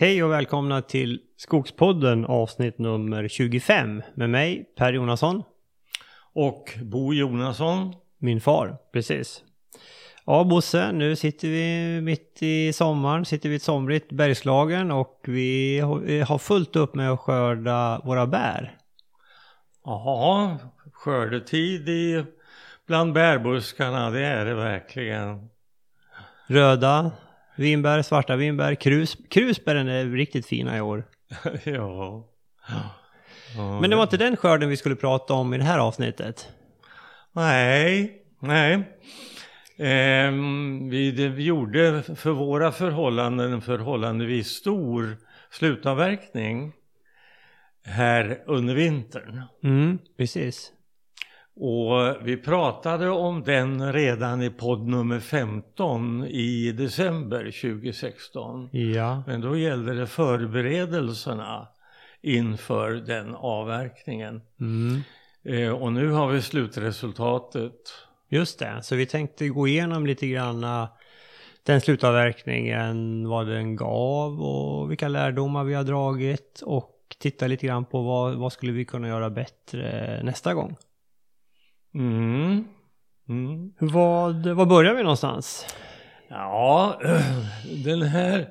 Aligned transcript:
Hej 0.00 0.24
och 0.24 0.32
välkomna 0.32 0.82
till 0.82 1.20
Skogspodden 1.36 2.24
avsnitt 2.24 2.78
nummer 2.78 3.28
25 3.28 4.02
med 4.14 4.30
mig 4.30 4.64
Per 4.76 4.92
Jonasson. 4.92 5.42
Och 6.32 6.78
Bo 6.82 7.12
Jonasson. 7.12 7.94
Min 8.18 8.40
far, 8.40 8.76
precis. 8.92 9.42
Ja 10.26 10.44
Bosse, 10.44 10.92
nu 10.92 11.16
sitter 11.16 11.48
vi 11.48 12.00
mitt 12.00 12.42
i 12.42 12.72
sommaren, 12.72 13.24
sitter 13.24 13.48
vi 13.48 13.54
i 13.54 13.56
ett 13.56 13.62
somrigt 13.62 14.12
Bergslagen 14.12 14.90
och 14.90 15.20
vi 15.26 15.80
har 16.28 16.38
fullt 16.38 16.76
upp 16.76 16.94
med 16.94 17.10
att 17.10 17.20
skörda 17.20 18.00
våra 18.04 18.26
bär. 18.26 18.76
Ja, 19.84 20.58
skördetid 20.92 21.88
i, 21.88 22.24
bland 22.86 23.12
bärbuskarna, 23.12 24.10
det 24.10 24.24
är 24.24 24.44
det 24.44 24.54
verkligen. 24.54 25.48
Röda 26.46 27.10
vinbär, 27.56 28.02
svarta 28.02 28.36
vinbär, 28.36 28.74
krus, 28.74 29.16
krusbären 29.28 29.88
är 29.88 30.04
riktigt 30.04 30.46
fina 30.46 30.76
i 30.76 30.80
år. 30.80 31.04
ja. 31.64 32.28
ja. 33.56 33.80
Men 33.80 33.90
det 33.90 33.96
var 33.96 34.02
inte 34.02 34.16
den 34.16 34.36
skörden 34.36 34.68
vi 34.68 34.76
skulle 34.76 34.96
prata 34.96 35.34
om 35.34 35.54
i 35.54 35.58
det 35.58 35.64
här 35.64 35.78
avsnittet. 35.78 36.48
Nej, 37.32 38.12
nej. 38.40 38.74
Eh, 39.76 40.32
vi, 40.90 41.10
vi 41.10 41.44
gjorde 41.44 42.02
för 42.16 42.30
våra 42.30 42.72
förhållanden 42.72 43.52
en 43.52 43.60
förhållandevis 43.60 44.48
stor 44.48 45.16
slutavverkning 45.50 46.72
här 47.84 48.42
under 48.46 48.74
vintern. 48.74 49.42
Mm, 49.62 49.98
precis. 50.16 50.72
Och 51.62 52.16
vi 52.22 52.36
pratade 52.36 53.10
om 53.10 53.42
den 53.42 53.92
redan 53.92 54.42
i 54.42 54.50
podd 54.50 54.88
nummer 54.88 55.20
15 55.20 56.24
i 56.24 56.72
december 56.72 57.44
2016. 57.44 58.68
Ja. 58.72 59.22
Men 59.26 59.40
då 59.40 59.56
gällde 59.56 59.94
det 59.94 60.06
förberedelserna 60.06 61.68
inför 62.22 62.90
den 62.90 63.34
avverkningen. 63.34 64.42
Mm. 64.60 65.00
Eh, 65.44 65.70
och 65.70 65.92
nu 65.92 66.10
har 66.10 66.28
vi 66.28 66.42
slutresultatet. 66.42 67.80
Just 68.28 68.58
det, 68.58 68.82
så 68.82 68.96
vi 68.96 69.06
tänkte 69.06 69.48
gå 69.48 69.68
igenom 69.68 70.06
lite 70.06 70.26
grann 70.26 70.64
eh, 70.64 70.88
den 71.62 71.80
slutavverkningen, 71.80 73.28
vad 73.28 73.46
den 73.46 73.76
gav 73.76 74.42
och 74.42 74.90
vilka 74.90 75.08
lärdomar 75.08 75.64
vi 75.64 75.74
har 75.74 75.84
dragit 75.84 76.62
och 76.64 77.16
titta 77.18 77.46
lite 77.46 77.66
grann 77.66 77.84
på 77.84 78.02
vad, 78.02 78.34
vad 78.34 78.52
skulle 78.52 78.72
vi 78.72 78.84
kunna 78.84 79.08
göra 79.08 79.30
bättre 79.30 80.20
nästa 80.22 80.54
gång. 80.54 80.76
Mm. 81.94 82.64
Mm. 83.28 83.72
Vad, 83.78 84.46
vad 84.46 84.68
börjar 84.68 84.94
vi 84.94 85.02
någonstans? 85.02 85.66
Ja, 86.28 87.00
den 87.84 88.02
här... 88.02 88.48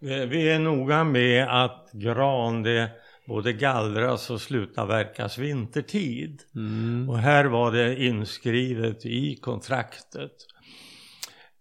vi 0.00 0.50
är 0.50 0.58
noga 0.58 1.04
med 1.04 1.64
att 1.64 1.90
gran 1.92 2.62
det 2.62 2.90
både 3.26 3.52
gallras 3.52 4.30
och 4.30 4.40
slutavverkas 4.40 5.38
vintertid. 5.38 6.42
Mm. 6.54 7.10
Och 7.10 7.18
här 7.18 7.44
var 7.44 7.72
det 7.72 8.04
inskrivet 8.04 9.06
i 9.06 9.36
kontraktet. 9.36 10.32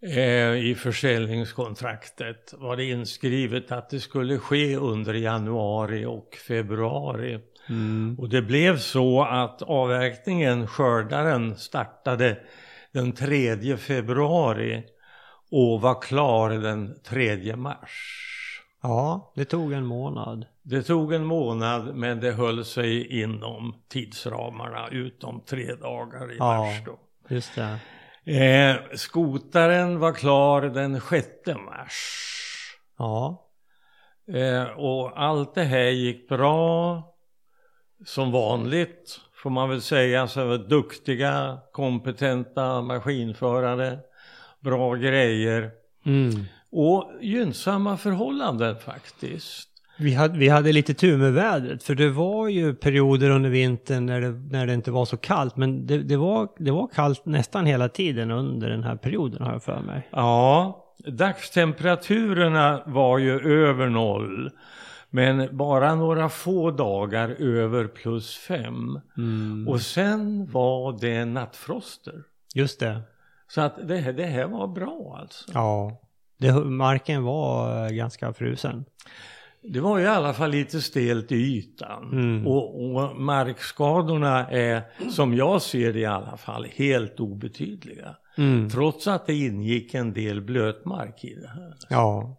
Eh, 0.02 0.54
I 0.54 0.76
försäljningskontraktet 0.76 2.54
var 2.58 2.78
det 2.78 2.86
inskrivet 2.86 3.72
att 3.72 3.90
det 3.90 4.00
skulle 4.00 4.38
ske 4.38 4.76
under 4.76 5.14
januari 5.14 6.06
och 6.06 6.38
februari. 6.48 7.40
Mm. 7.70 8.16
Och 8.20 8.30
det 8.30 8.42
blev 8.42 8.78
så 8.78 9.24
att 9.24 9.62
avverkningen, 9.62 10.68
skördaren, 10.68 11.56
startade 11.56 12.38
den 12.92 13.12
3 13.12 13.78
februari 13.78 14.84
och 15.52 15.82
var 15.82 16.02
klar 16.02 16.50
den 16.50 17.00
3 17.04 17.56
mars. 17.56 18.26
Ja, 18.82 19.34
det 19.36 19.46
tog 19.46 19.74
en 19.74 19.86
månad. 19.86 20.46
Det 20.62 20.84
tog 20.84 21.14
en 21.14 21.26
månad 21.26 21.96
men 21.96 22.20
det 22.20 22.32
höll 22.32 22.66
sig 22.66 23.22
inom 23.22 23.76
tidsramarna 23.88 24.88
utom 24.88 25.42
tre 25.42 25.76
dagar 25.76 26.32
i 26.34 26.38
ja, 26.38 26.58
mars 26.58 26.84
då. 26.86 27.00
just 27.28 27.56
det. 27.56 27.80
Eh, 28.26 28.76
skotaren 28.96 30.00
var 30.00 30.14
klar 30.14 30.62
den 30.62 31.02
6 31.02 31.28
mars. 31.66 32.26
Ja. 32.98 33.46
Eh, 34.34 34.64
och 34.64 35.22
allt 35.22 35.56
det 35.56 35.64
här 35.64 35.90
gick 35.90 36.30
bra 36.30 37.04
som 38.06 38.32
vanligt 38.32 39.20
får 39.44 39.50
man 39.50 39.70
väl 39.70 39.82
säga. 39.82 40.28
Så 40.28 40.58
duktiga, 40.58 41.58
kompetenta 41.72 42.82
maskinförare, 42.82 43.98
bra 44.60 44.96
grejer 44.96 45.72
Mm. 46.06 46.46
och 46.72 47.12
gynnsamma 47.22 47.98
förhållanden 47.98 48.76
faktiskt. 48.76 49.70
Vi 49.98 50.14
hade, 50.14 50.38
vi 50.38 50.50
hade 50.50 50.72
lite 50.72 50.94
tur 50.94 51.18
med 51.18 51.34
vädret, 51.34 51.84
för 51.84 51.96
det 51.96 52.10
var 52.10 52.48
ju 52.48 52.74
perioder 52.76 53.30
under 53.30 53.50
vintern 53.50 54.06
när 54.06 54.22
det, 54.22 54.30
när 54.30 54.68
det 54.68 54.74
inte 54.74 54.92
var 54.92 55.06
så 55.06 55.18
kallt. 55.18 55.56
Men 55.56 55.88
det, 55.88 55.98
det, 55.98 56.18
var, 56.18 56.48
det 56.58 56.72
var 56.72 56.88
kallt 56.88 57.26
nästan 57.26 57.66
hela 57.66 57.90
tiden 57.90 58.32
under 58.32 58.70
den 58.70 58.84
här 58.84 58.96
perioden 58.96 59.42
har 59.42 59.52
jag 59.52 59.64
för 59.64 59.82
mig. 59.82 60.08
Ja, 60.12 60.86
dagstemperaturerna 61.08 62.82
var 62.86 63.18
ju 63.18 63.64
över 63.64 63.90
noll. 63.90 64.50
Men 65.10 65.58
bara 65.58 65.96
några 65.96 66.30
få 66.30 66.72
dagar 66.72 67.30
över 67.30 67.88
plus 67.88 68.38
fem. 68.38 69.00
Mm. 69.18 69.68
Och 69.68 69.82
sen 69.82 70.52
var 70.52 70.98
det 71.02 71.26
nattfroster. 71.26 72.24
Just 72.56 72.80
det. 72.80 73.02
Så 73.48 73.62
att 73.62 73.88
det, 73.88 73.98
här- 73.98 74.14
det 74.14 74.26
här 74.26 74.48
var 74.48 74.68
bra 74.68 75.18
alltså. 75.22 75.52
Ja. 75.54 76.02
Det, 76.38 76.54
marken 76.54 77.24
var 77.24 77.86
eh, 77.86 77.92
ganska 77.92 78.34
frusen. 78.34 78.86
Det 79.62 79.80
var 79.80 80.00
i 80.00 80.08
alla 80.08 80.34
fall 80.34 80.52
lite 80.52 80.82
stelt 80.82 81.32
i 81.32 81.36
ytan. 81.36 82.10
Mm. 82.12 82.48
Och, 82.48 82.86
och 82.86 83.16
markskadorna 83.22 84.48
är, 84.50 84.82
som 85.10 85.34
jag 85.34 85.62
ser 85.62 85.94
det 85.94 86.00
i 86.00 86.06
alla 86.06 86.38
fall, 86.38 86.66
helt 86.76 87.20
obetydliga. 87.20 88.16
Mm. 88.38 88.70
Trots 88.70 89.08
att 89.08 89.28
det 89.28 89.34
ingick 89.36 89.94
en 89.94 90.14
del 90.14 90.42
blötmark 90.42 91.24
i 91.24 91.36
det 91.36 91.48
här. 91.48 91.74
Ja. 91.90 92.36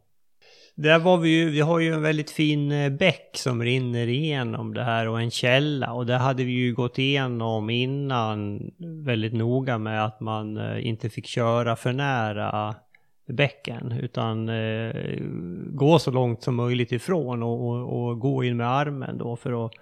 Där 0.74 0.98
var 0.98 1.16
vi 1.16 1.28
ju, 1.28 1.50
vi 1.50 1.60
har 1.60 1.78
ju 1.78 1.94
en 1.94 2.02
väldigt 2.02 2.30
fin 2.30 2.72
eh, 2.72 2.90
bäck 2.90 3.30
som 3.34 3.62
rinner 3.62 4.06
igenom 4.06 4.74
det 4.74 4.84
här 4.84 5.08
och 5.08 5.20
en 5.20 5.30
källa 5.30 5.92
och 5.92 6.06
där 6.06 6.18
hade 6.18 6.44
vi 6.44 6.52
ju 6.52 6.74
gått 6.74 6.98
igenom 6.98 7.70
innan 7.70 8.60
väldigt 9.04 9.32
noga 9.32 9.78
med 9.78 10.04
att 10.04 10.20
man 10.20 10.56
eh, 10.56 10.86
inte 10.86 11.10
fick 11.10 11.26
köra 11.26 11.76
för 11.76 11.92
nära 11.92 12.74
bäcken 13.26 13.92
utan 13.92 14.48
eh, 14.48 14.94
gå 15.66 15.98
så 15.98 16.10
långt 16.10 16.42
som 16.42 16.54
möjligt 16.54 16.92
ifrån 16.92 17.42
och, 17.42 17.68
och, 17.68 18.08
och 18.08 18.18
gå 18.18 18.44
in 18.44 18.56
med 18.56 18.70
armen 18.70 19.18
då 19.18 19.36
för 19.36 19.66
att 19.66 19.72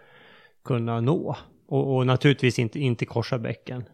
kunna 0.65 1.01
nå. 1.01 1.37
Och, 1.69 1.97
och 1.97 2.07
naturligtvis 2.07 2.59
inte, 2.59 2.81
inte 2.81 3.07
korsa 3.07 3.39
bäcken. 3.39 3.85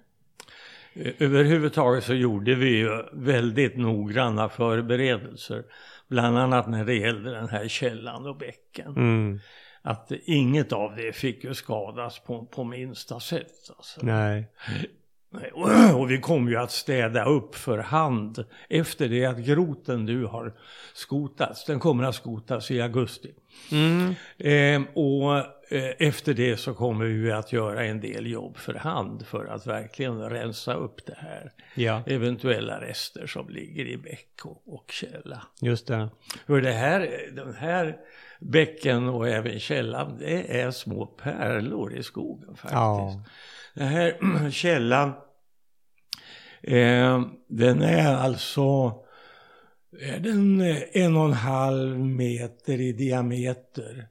Överhuvudtaget 1.19 2.05
så 2.05 2.15
gjorde 2.15 2.55
vi 2.55 2.77
ju 2.77 3.03
väldigt 3.13 3.77
noggranna 3.77 4.49
förberedelser. 4.49 5.65
Bland 6.09 6.39
annat 6.39 6.69
när 6.69 6.85
det 6.85 6.95
gällde 6.95 7.31
den 7.31 7.49
här 7.49 7.69
källan 7.69 8.27
och 8.27 8.37
bäcken. 8.37 8.97
Mm. 8.97 9.41
Att 9.83 10.13
inget 10.25 10.73
av 10.73 10.97
det 10.97 11.13
fick 11.13 11.45
ju 11.45 11.55
skadas 11.55 12.19
på, 12.19 12.45
på 12.45 12.65
minsta 12.65 13.21
sätt. 13.21 13.71
Alltså. 13.77 14.01
Nej. 14.03 14.49
Och, 15.95 16.11
vi 16.11 16.19
kommer 16.19 16.51
ju 16.51 16.57
att 16.57 16.71
städa 16.71 17.25
upp 17.25 17.55
för 17.55 17.79
hand 17.79 18.45
efter 18.69 19.09
det 19.09 19.25
att 19.25 19.39
groten 19.39 20.05
nu 20.05 20.25
har 20.25 20.55
skotats. 20.95 21.65
Den 21.65 21.81
kommer 21.81 22.05
att 22.05 22.15
skotas 22.15 22.71
i 22.71 22.81
augusti. 22.81 23.35
Mm. 23.73 24.15
Eh, 24.39 24.89
och 24.95 25.45
efter 25.99 26.35
det 26.35 26.57
så 26.57 26.75
kommer 26.75 27.05
vi 27.05 27.33
att 27.33 27.53
göra 27.53 27.85
en 27.85 28.01
del 28.01 28.27
jobb 28.27 28.57
för 28.57 28.75
hand 28.75 29.27
för 29.27 29.45
att 29.47 29.67
verkligen 29.67 30.31
rensa 30.31 30.75
upp 30.75 31.07
det 31.07 31.17
här. 31.19 31.53
Ja, 31.75 32.03
Eventuella 32.07 32.81
rester 32.81 33.27
som 33.27 33.49
ligger 33.49 33.85
i 33.87 33.97
bäck 33.97 34.41
och, 34.45 34.75
och 34.75 34.91
källa. 34.93 35.43
just 35.61 35.87
det. 35.87 36.09
För 36.47 36.61
det 36.61 36.73
här, 36.73 37.31
den 37.33 37.55
här 37.55 37.97
bäcken 38.41 39.09
och 39.09 39.29
även 39.29 39.61
källan, 39.61 40.19
det 40.19 40.61
är 40.61 40.71
små 40.71 41.07
pärlor 41.07 41.95
i 41.95 42.03
skogen 42.03 42.57
faktiskt. 42.57 42.73
Ja. 42.73 43.25
Den 43.75 43.89
här 43.89 44.51
källan, 44.51 45.13
eh, 46.63 47.23
den 47.49 47.83
är 47.83 48.15
alltså 48.15 48.93
är 50.01 50.21
den 50.21 50.61
en 50.93 51.17
och 51.17 51.25
en 51.25 51.33
halv 51.33 51.99
meter 51.99 52.81
i 52.81 52.93
diameter. 52.93 54.09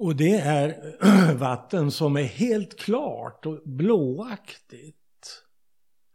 Och 0.00 0.16
det 0.16 0.34
är 0.34 0.94
vatten 1.34 1.90
som 1.90 2.16
är 2.16 2.22
helt 2.22 2.78
klart 2.78 3.46
och 3.46 3.60
blåaktigt. 3.64 4.96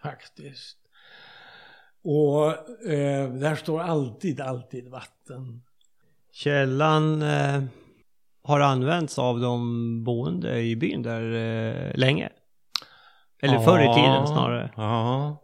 Faktiskt. 0.02 0.78
Och 2.04 2.48
eh, 2.90 3.30
där 3.30 3.56
står 3.56 3.82
alltid, 3.82 4.42
alltid 4.42 4.88
vatten. 4.88 5.64
Källan 6.32 7.22
eh, 7.22 7.64
har 8.44 8.60
använts 8.60 9.20
av 9.20 9.40
de 9.40 10.04
boende 10.04 10.60
i 10.60 10.76
byn 10.76 11.04
där 11.04 11.34
eh, 11.34 11.98
länge. 11.98 12.30
Eller 13.42 13.60
förr 13.60 13.80
i 13.80 13.94
tiden 13.94 14.28
snarare. 14.28 14.72
Ja. 14.76 15.42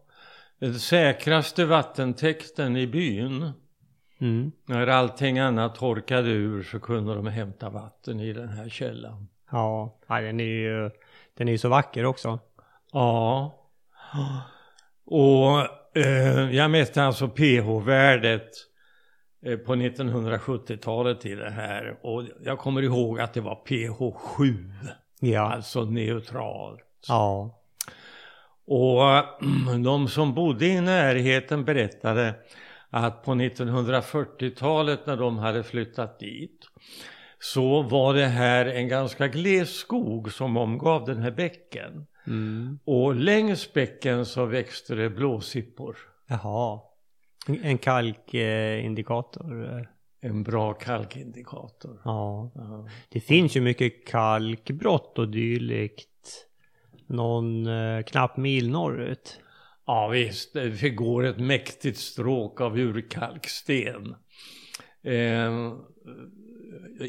Den 0.60 0.80
säkraste 0.80 1.66
vattentäkten 1.66 2.78
i 2.78 2.88
byn 2.88 3.52
Mm. 4.22 4.52
När 4.66 4.88
allting 4.88 5.40
annat 5.40 5.76
torkade 5.76 6.30
ur 6.30 6.64
så 6.64 6.80
kunde 6.80 7.16
de 7.16 7.28
hämta 7.28 7.70
vatten 7.70 8.20
i 8.20 8.34
den 8.34 8.50
här 8.50 8.70
källan. 8.70 9.28
Ja, 9.52 9.98
den 10.08 10.40
är 10.40 10.44
ju 10.44 10.92
den 11.38 11.48
är 11.48 11.58
så 11.58 11.70
vacker 11.70 12.06
också. 12.06 12.40
Ja. 12.92 13.56
Och 15.06 15.60
eh, 15.98 16.56
jag 16.56 16.72
mätte 16.72 17.04
alltså 17.04 17.28
pH-värdet 17.28 18.50
eh, 19.46 19.58
på 19.58 19.76
1970-talet 19.76 21.26
i 21.26 21.36
det 21.36 21.50
här. 21.50 21.98
Och 22.02 22.24
jag 22.44 22.60
kommer 22.60 22.82
ihåg 22.82 23.20
att 23.20 23.34
det 23.34 23.42
var 23.42 23.56
pH 23.56 24.18
7. 24.18 24.72
Ja. 25.20 25.54
Alltså 25.54 25.86
neutralt. 25.86 27.06
Ja. 27.08 27.62
Och 28.66 29.26
de 29.84 30.08
som 30.08 30.34
bodde 30.34 30.66
i 30.66 30.82
närheten 30.82 31.66
berättade 31.66 32.34
att 32.92 33.24
på 33.24 33.32
1940-talet 33.32 35.06
när 35.06 35.18
de 35.18 35.38
hade 35.38 35.64
flyttat 35.64 36.20
dit 36.20 36.60
så 37.40 37.82
var 37.82 38.14
det 38.14 38.26
här 38.26 38.66
en 38.66 38.88
ganska 38.88 39.28
gles 39.28 39.76
skog 39.76 40.32
som 40.32 40.58
omgav 40.58 41.06
den 41.06 41.18
här 41.18 41.32
bäcken. 41.32 42.08
Mm. 42.28 42.80
Och 42.86 43.16
längs 43.16 43.74
bäcken 43.74 44.26
så 44.26 44.46
växte 44.46 44.96
det 44.96 45.10
blåsippor. 45.10 45.98
Jaha. 46.28 46.80
En- 47.64 47.78
kalkindikator. 47.78 49.78
eh. 49.78 49.86
En 50.24 50.44
bra 50.44 50.74
kalkindikator. 50.74 52.02
Ja. 52.06 52.52
Ja. 52.56 52.88
Det 53.10 53.20
finns 53.20 53.58
ju 53.58 53.62
mycket 53.62 54.08
kalkbrott 54.08 55.20
och 55.20 55.30
dylikt. 55.30 56.08
Någon 57.08 57.68
eh, 57.68 58.04
knapp 58.04 58.38
mil 58.38 58.70
norrut. 58.70 59.40
Ja 59.86 60.08
visst, 60.08 60.54
det 60.54 60.90
går 60.90 61.26
ett 61.26 61.40
mäktigt 61.40 61.98
stråk 61.98 62.62
av 62.62 62.80
urkalksten 62.80 64.16
eh, 65.04 65.74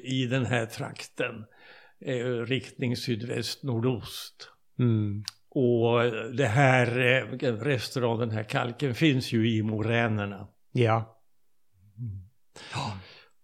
i 0.02 0.26
den 0.26 0.46
här 0.46 0.66
trakten. 0.66 1.44
Eh, 2.00 2.46
riktning 2.46 2.96
sydväst-nordost. 2.96 4.48
Mm. 4.78 5.24
Och 5.48 6.02
det 6.36 6.46
här, 6.46 6.98
eh, 6.98 7.52
resten 7.52 8.04
av 8.04 8.18
den 8.18 8.30
här 8.30 8.44
kalken 8.44 8.94
finns 8.94 9.32
ju 9.32 9.56
i 9.56 9.62
moränerna. 9.62 10.48
Ja. 10.72 11.18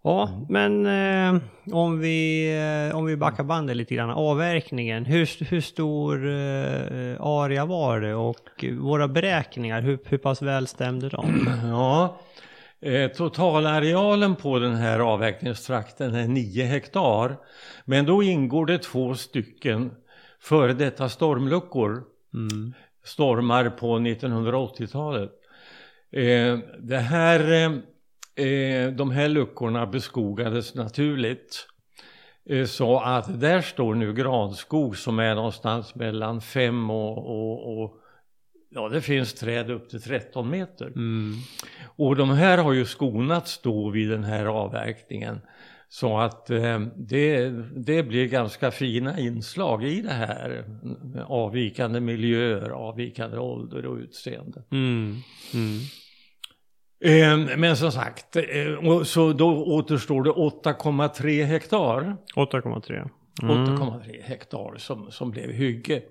Ja, 0.03 0.47
men 0.49 0.87
eh, 0.87 1.41
om, 1.73 1.99
vi, 1.99 2.49
eh, 2.91 2.97
om 2.97 3.05
vi 3.05 3.17
backar 3.17 3.45
bandet 3.45 3.77
lite 3.77 3.95
grann. 3.95 4.11
Avverkningen, 4.11 5.05
hur, 5.05 5.45
hur 5.45 5.61
stor 5.61 6.27
eh, 6.27 7.21
area 7.21 7.65
var 7.65 8.01
det 8.01 8.15
och 8.15 8.65
våra 8.79 9.09
beräkningar, 9.09 9.83
hur, 9.83 9.99
hur 10.05 10.19
pass 10.19 10.43
väl 10.43 10.67
stämde 10.67 11.09
de? 11.09 11.49
Ja, 11.63 12.21
eh, 12.81 13.11
totalarealen 13.11 14.37
på 14.37 14.59
den 14.59 14.75
här 14.75 14.99
avverkningstrakten 14.99 16.15
är 16.15 16.29
9 16.29 16.65
hektar. 16.65 17.37
Men 17.85 18.07
då 18.07 18.23
ingår 18.23 18.67
det 18.67 18.79
två 18.79 19.15
stycken 19.15 19.91
före 20.41 20.73
detta 20.73 21.09
stormluckor. 21.09 22.03
Mm. 22.35 22.75
stormar 23.05 23.71
på 23.71 23.99
1980-talet. 23.99 25.31
Eh, 26.13 26.59
det 26.79 26.99
här, 26.99 27.73
eh, 28.39 28.93
de 28.93 29.11
här 29.11 29.29
luckorna 29.29 29.87
beskogades 29.87 30.75
naturligt. 30.75 31.67
Eh, 32.49 32.65
så 32.65 33.01
att 33.01 33.41
där 33.41 33.61
står 33.61 33.95
nu 33.95 34.15
granskog 34.15 34.97
som 34.97 35.19
är 35.19 35.35
någonstans 35.35 35.95
mellan 35.95 36.41
5 36.41 36.91
och, 36.91 37.19
och, 37.19 37.83
och 37.83 37.95
ja 38.71 38.89
det 38.89 39.01
finns 39.01 39.35
träd 39.35 39.71
upp 39.71 39.91
till 39.91 40.03
13 40.03 40.51
meter. 40.51 40.87
Mm. 40.87 41.35
Och 41.97 42.17
de 42.17 42.31
här 42.31 42.59
har 42.59 42.73
ju 42.73 42.85
skonats 42.85 43.61
då 43.63 43.91
vid 43.91 44.11
den 44.11 44.25
här 44.25 44.47
avverkningen. 44.47 45.41
Så 45.89 46.19
att 46.19 46.51
eh, 46.51 46.81
det, 46.97 47.51
det 47.77 48.03
blir 48.03 48.27
ganska 48.27 48.71
fina 48.71 49.19
inslag 49.19 49.85
i 49.85 50.01
det 50.01 50.13
här. 50.13 50.65
Avvikande 51.27 52.01
miljöer, 52.01 52.71
avvikande 52.71 53.39
ålder 53.39 53.87
och 53.87 53.97
utseende. 53.97 54.63
Mm. 54.71 55.17
Mm. 55.55 55.79
Eh, 57.01 57.57
men 57.57 57.77
som 57.77 57.93
sagt, 57.93 58.37
eh, 58.37 59.03
så 59.05 59.33
då 59.33 59.65
återstår 59.65 60.23
det 60.23 60.31
8,3 60.31 61.45
hektar. 61.45 62.17
8,3. 62.37 63.09
Mm. 63.43 63.67
8,3 63.67 64.23
hektar 64.23 64.75
som, 64.77 65.11
som 65.11 65.31
blev 65.31 65.51
hygge. 65.51 66.03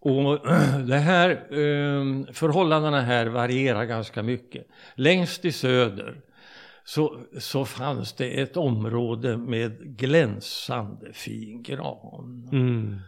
Och 0.00 0.38
det 0.86 0.98
här, 0.98 1.30
eh, 1.30 2.32
förhållandena 2.32 3.00
här 3.00 3.26
varierar 3.26 3.84
ganska 3.84 4.22
mycket. 4.22 4.66
Längst 4.94 5.44
i 5.44 5.52
söder 5.52 6.20
så, 6.84 7.16
så 7.38 7.64
fanns 7.64 8.12
det 8.12 8.40
ett 8.40 8.56
område 8.56 9.36
med 9.36 9.98
glänsande 9.98 11.12
fin 11.12 11.62
gran. 11.62 12.48
Mm. 12.52 13.00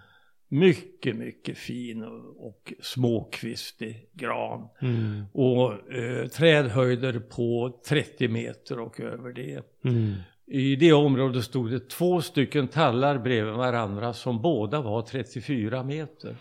Mycket, 0.49 1.17
mycket 1.17 1.59
fin 1.59 2.03
och, 2.03 2.47
och 2.47 2.73
småkvistig 2.81 4.09
gran. 4.13 4.69
Mm. 4.81 5.25
Och 5.33 5.93
eh, 5.93 6.29
trädhöjder 6.29 7.19
på 7.19 7.81
30 7.87 8.29
meter 8.29 8.81
och 8.81 9.01
över 9.01 9.33
det. 9.33 9.63
Mm. 9.85 10.15
I 10.47 10.77
det 10.77 10.93
området 10.93 11.45
stod 11.45 11.71
det 11.71 11.89
två 11.89 12.23
stycken 12.23 12.69
tallar 12.69 13.19
bredvid 13.19 13.55
varandra 13.55 14.13
som 14.13 14.43
båda 14.43 14.81
var 14.81 15.03
34 15.03 15.83
meter. 15.83 16.37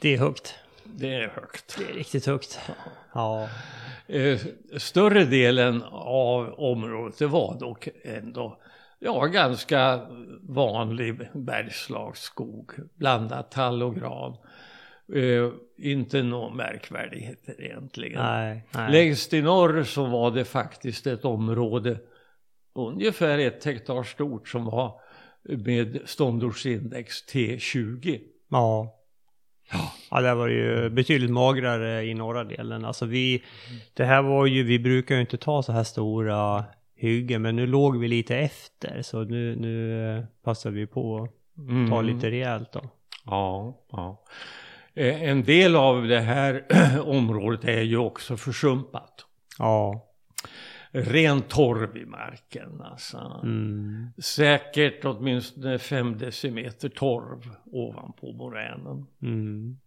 Det 0.00 0.14
är 0.14 0.18
högt. 0.18 0.54
Det 0.84 1.14
är 1.14 1.28
högt. 1.28 1.78
Det 1.78 1.84
är 1.84 1.94
riktigt 1.94 2.26
högt. 2.26 2.60
Ja. 3.12 3.48
Eh, 4.06 4.40
större 4.76 5.24
delen 5.24 5.82
av 5.92 6.54
området 6.58 7.18
det 7.18 7.26
var 7.26 7.58
dock 7.60 7.88
ändå 8.04 8.58
ja, 8.98 9.26
ganska 9.26 10.00
vanlig 10.42 11.28
bergslagsskog. 11.34 12.72
Blandat 12.94 13.50
tall 13.50 13.82
och 13.82 13.94
gran. 13.94 14.36
Eh, 15.14 15.50
inte 15.78 16.22
några 16.22 16.54
märkvärdigheter 16.54 17.64
egentligen. 17.64 18.22
Nej. 18.22 18.68
nej. 18.74 18.92
Längst 18.92 19.32
i 19.32 19.42
norr 19.42 19.82
så 19.82 20.04
var 20.06 20.30
det 20.30 20.44
faktiskt 20.44 21.06
ett 21.06 21.24
område 21.24 21.98
ungefär 22.74 23.38
ett 23.38 23.64
hektar 23.64 24.02
stort 24.02 24.48
som 24.48 24.64
var 24.64 25.00
med 25.42 26.00
ståndortsindex 26.04 27.24
T20. 27.32 28.20
Ja. 28.48 28.92
Ja, 30.10 30.20
det 30.20 30.34
var 30.34 30.48
ju 30.48 30.90
betydligt 30.90 31.30
magrare 31.30 32.04
i 32.04 32.14
norra 32.14 32.44
delen. 32.44 32.84
Alltså 32.84 33.06
vi, 33.06 33.44
det 33.94 34.04
här 34.04 34.22
var 34.22 34.46
ju, 34.46 34.62
vi 34.62 34.78
brukar 34.78 35.14
ju 35.14 35.20
inte 35.20 35.36
ta 35.36 35.62
så 35.62 35.72
här 35.72 35.84
stora 35.84 36.64
hyggen, 36.96 37.42
men 37.42 37.56
nu 37.56 37.66
låg 37.66 37.98
vi 37.98 38.08
lite 38.08 38.36
efter. 38.36 39.02
Så 39.02 39.24
nu, 39.24 39.56
nu 39.56 40.02
eh, 40.16 40.24
passar 40.42 40.70
vi 40.70 40.86
på 40.86 41.16
att 41.22 41.30
ta 41.90 41.98
Mm. 41.98 42.06
lite 42.06 42.30
rejält 42.30 42.72
då. 42.72 42.80
Ja, 43.24 43.78
ja. 43.92 44.24
Eh, 44.94 45.22
En 45.22 45.42
del 45.42 45.76
av 45.76 46.06
det 46.08 46.20
här 46.20 46.64
området 47.06 47.64
är 47.64 47.82
ju 47.82 47.96
också 47.96 48.36
försumpat. 48.36 49.26
Ja. 49.58 50.02
Ren 50.90 51.42
torv 51.42 51.96
i 51.96 52.06
marken 52.06 52.80
alltså. 52.80 53.40
Mm. 53.42 54.06
Säkert 54.18 55.04
åtminstone 55.04 55.78
fem 55.78 56.18
decimeter 56.18 56.88
torv 56.88 57.50
ovanpå 57.72 58.32
moränen. 58.32 59.06
Mm. 59.22 59.78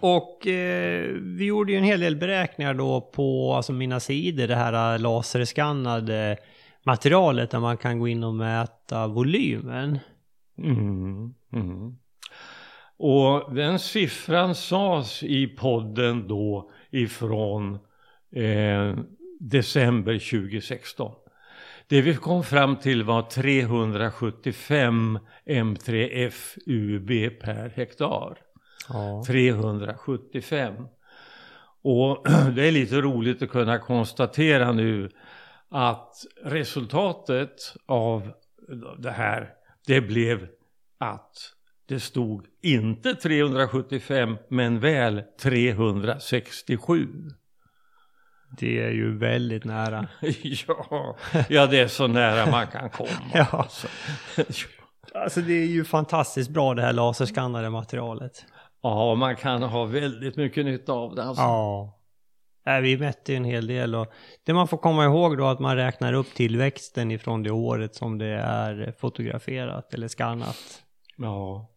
Och 0.00 0.46
eh, 0.46 1.10
vi 1.12 1.44
gjorde 1.44 1.72
ju 1.72 1.78
en 1.78 1.84
hel 1.84 2.00
del 2.00 2.16
beräkningar 2.16 2.74
då 2.74 3.00
på 3.00 3.54
alltså 3.54 3.72
mina 3.72 4.00
sidor, 4.00 4.46
det 4.46 4.56
här 4.56 4.94
eh, 4.94 5.00
laserskannade 5.00 6.36
materialet 6.82 7.50
där 7.50 7.60
man 7.60 7.76
kan 7.76 7.98
gå 7.98 8.08
in 8.08 8.24
och 8.24 8.34
mäta 8.34 9.06
volymen. 9.06 9.98
Mm, 10.58 11.34
mm. 11.52 11.96
Och 12.96 13.54
den 13.54 13.78
siffran 13.78 14.54
sades 14.54 15.22
i 15.22 15.46
podden 15.46 16.28
då 16.28 16.70
ifrån 16.90 17.78
eh, 18.32 18.96
december 19.40 20.18
2016. 20.18 21.12
Det 21.88 22.02
vi 22.02 22.14
kom 22.14 22.44
fram 22.44 22.76
till 22.76 23.02
var 23.02 23.22
375 23.22 25.18
M3F 25.46 26.58
UB 26.66 27.40
per 27.40 27.72
hektar. 27.76 28.38
Ja. 28.92 29.24
375. 29.26 30.74
Och 31.82 32.26
det 32.54 32.68
är 32.68 32.72
lite 32.72 33.00
roligt 33.00 33.42
att 33.42 33.50
kunna 33.50 33.78
konstatera 33.78 34.72
nu 34.72 35.10
att 35.70 36.12
resultatet 36.44 37.74
av 37.86 38.32
det 38.98 39.10
här, 39.10 39.48
det 39.86 40.00
blev 40.00 40.48
att 40.98 41.32
det 41.88 42.00
stod 42.00 42.46
inte 42.62 43.14
375 43.14 44.36
men 44.48 44.80
väl 44.80 45.22
367. 45.42 47.08
Det 48.58 48.84
är 48.84 48.90
ju 48.90 49.18
väldigt 49.18 49.64
nära. 49.64 50.08
ja, 50.42 51.16
ja, 51.48 51.66
det 51.66 51.80
är 51.80 51.88
så 51.88 52.06
nära 52.06 52.50
man 52.50 52.66
kan 52.66 52.90
komma. 52.90 53.10
Ja. 53.34 53.46
Alltså. 53.50 53.88
Alltså 55.14 55.40
det 55.40 55.52
är 55.52 55.66
ju 55.66 55.84
fantastiskt 55.84 56.50
bra 56.50 56.74
det 56.74 56.82
här 56.82 56.92
laserskannade 56.92 57.70
materialet. 57.70 58.44
Ja, 58.82 59.14
man 59.14 59.36
kan 59.36 59.62
ha 59.62 59.84
väldigt 59.84 60.36
mycket 60.36 60.64
nytta 60.64 60.92
av 60.92 61.14
det. 61.14 61.22
Alltså. 61.24 61.42
Ja. 61.42 61.96
Nej, 62.66 62.82
vi 62.82 62.98
mätte 62.98 63.32
ju 63.32 63.36
en 63.36 63.44
hel 63.44 63.66
del 63.66 63.94
och 63.94 64.12
det 64.44 64.54
man 64.54 64.68
får 64.68 64.78
komma 64.78 65.04
ihåg 65.04 65.38
då 65.38 65.46
att 65.46 65.60
man 65.60 65.76
räknar 65.76 66.12
upp 66.12 66.34
tillväxten 66.34 67.10
ifrån 67.10 67.42
det 67.42 67.50
året 67.50 67.94
som 67.94 68.18
det 68.18 68.26
är 68.26 68.94
fotograferat 68.98 69.94
eller 69.94 70.08
skannat. 70.08 70.82
Ja, 71.16 71.70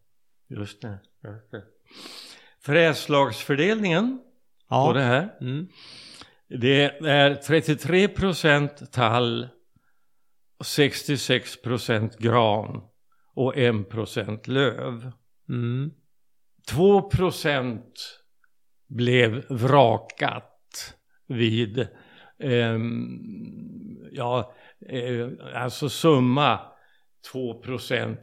just 0.48 0.82
det. 0.82 0.98
Just 1.24 1.50
det. 1.50 1.62
Fräslagsfördelningen 2.62 4.20
Ja. 4.68 4.86
på 4.86 4.92
det 4.92 5.02
här. 5.02 5.34
Mm. 5.40 5.68
Det 6.48 6.84
är 7.08 7.34
33 7.34 8.08
procent 8.08 8.92
tall, 8.92 9.48
66 10.64 11.62
procent 11.62 12.18
gran 12.18 12.82
och 13.34 13.56
1 13.56 13.90
procent 13.90 14.46
löv. 14.46 15.12
Mm. 15.48 15.90
2 16.68 17.02
procent 17.02 18.20
blev 18.86 19.44
vrakat 19.48 20.94
vid, 21.26 21.88
ehm, 22.38 24.08
ja, 24.12 24.54
eh, 24.88 25.28
alltså 25.54 25.88
summa 25.88 26.60
2 27.32 27.54
procent 27.54 28.20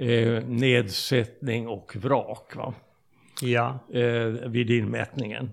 eh, 0.00 0.44
nedsättning 0.44 1.68
och 1.68 1.96
vrak 1.96 2.56
va? 2.56 2.74
Ja. 3.42 3.78
Eh, 3.92 4.26
vid 4.26 4.70
inmätningen. 4.70 5.52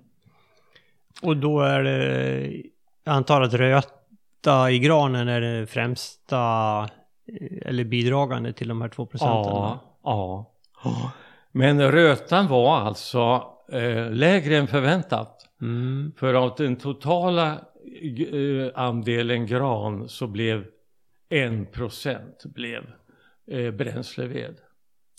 Och 1.21 1.37
då 1.37 1.61
är 1.61 1.83
det, 1.83 2.47
jag 3.03 3.15
antar 3.15 3.41
att 3.41 3.53
röta 3.53 4.71
i 4.71 4.79
granen 4.79 5.27
är 5.27 5.41
det 5.41 5.67
främsta 5.67 6.37
eh, 7.27 7.67
eller 7.69 7.83
bidragande 7.83 8.53
till 8.53 8.67
de 8.67 8.81
här 8.81 8.89
två 8.89 9.05
procenten? 9.05 9.53
Ja, 9.53 9.79
ja. 10.03 10.53
ja. 10.83 11.11
Men 11.51 11.91
rötan 11.91 12.47
var 12.47 12.77
alltså 12.77 13.43
eh, 13.71 14.11
lägre 14.11 14.57
än 14.57 14.67
förväntat. 14.67 15.49
Mm. 15.61 16.13
För 16.17 16.33
av 16.33 16.55
den 16.57 16.75
totala 16.75 17.61
eh, 18.31 18.71
andelen 18.75 19.45
gran 19.45 20.09
så 20.09 20.27
blev 20.27 20.65
en 21.29 21.65
procent 21.65 22.43
blev 22.45 22.83
eh, 23.47 23.71
bränsleved. 23.71 24.55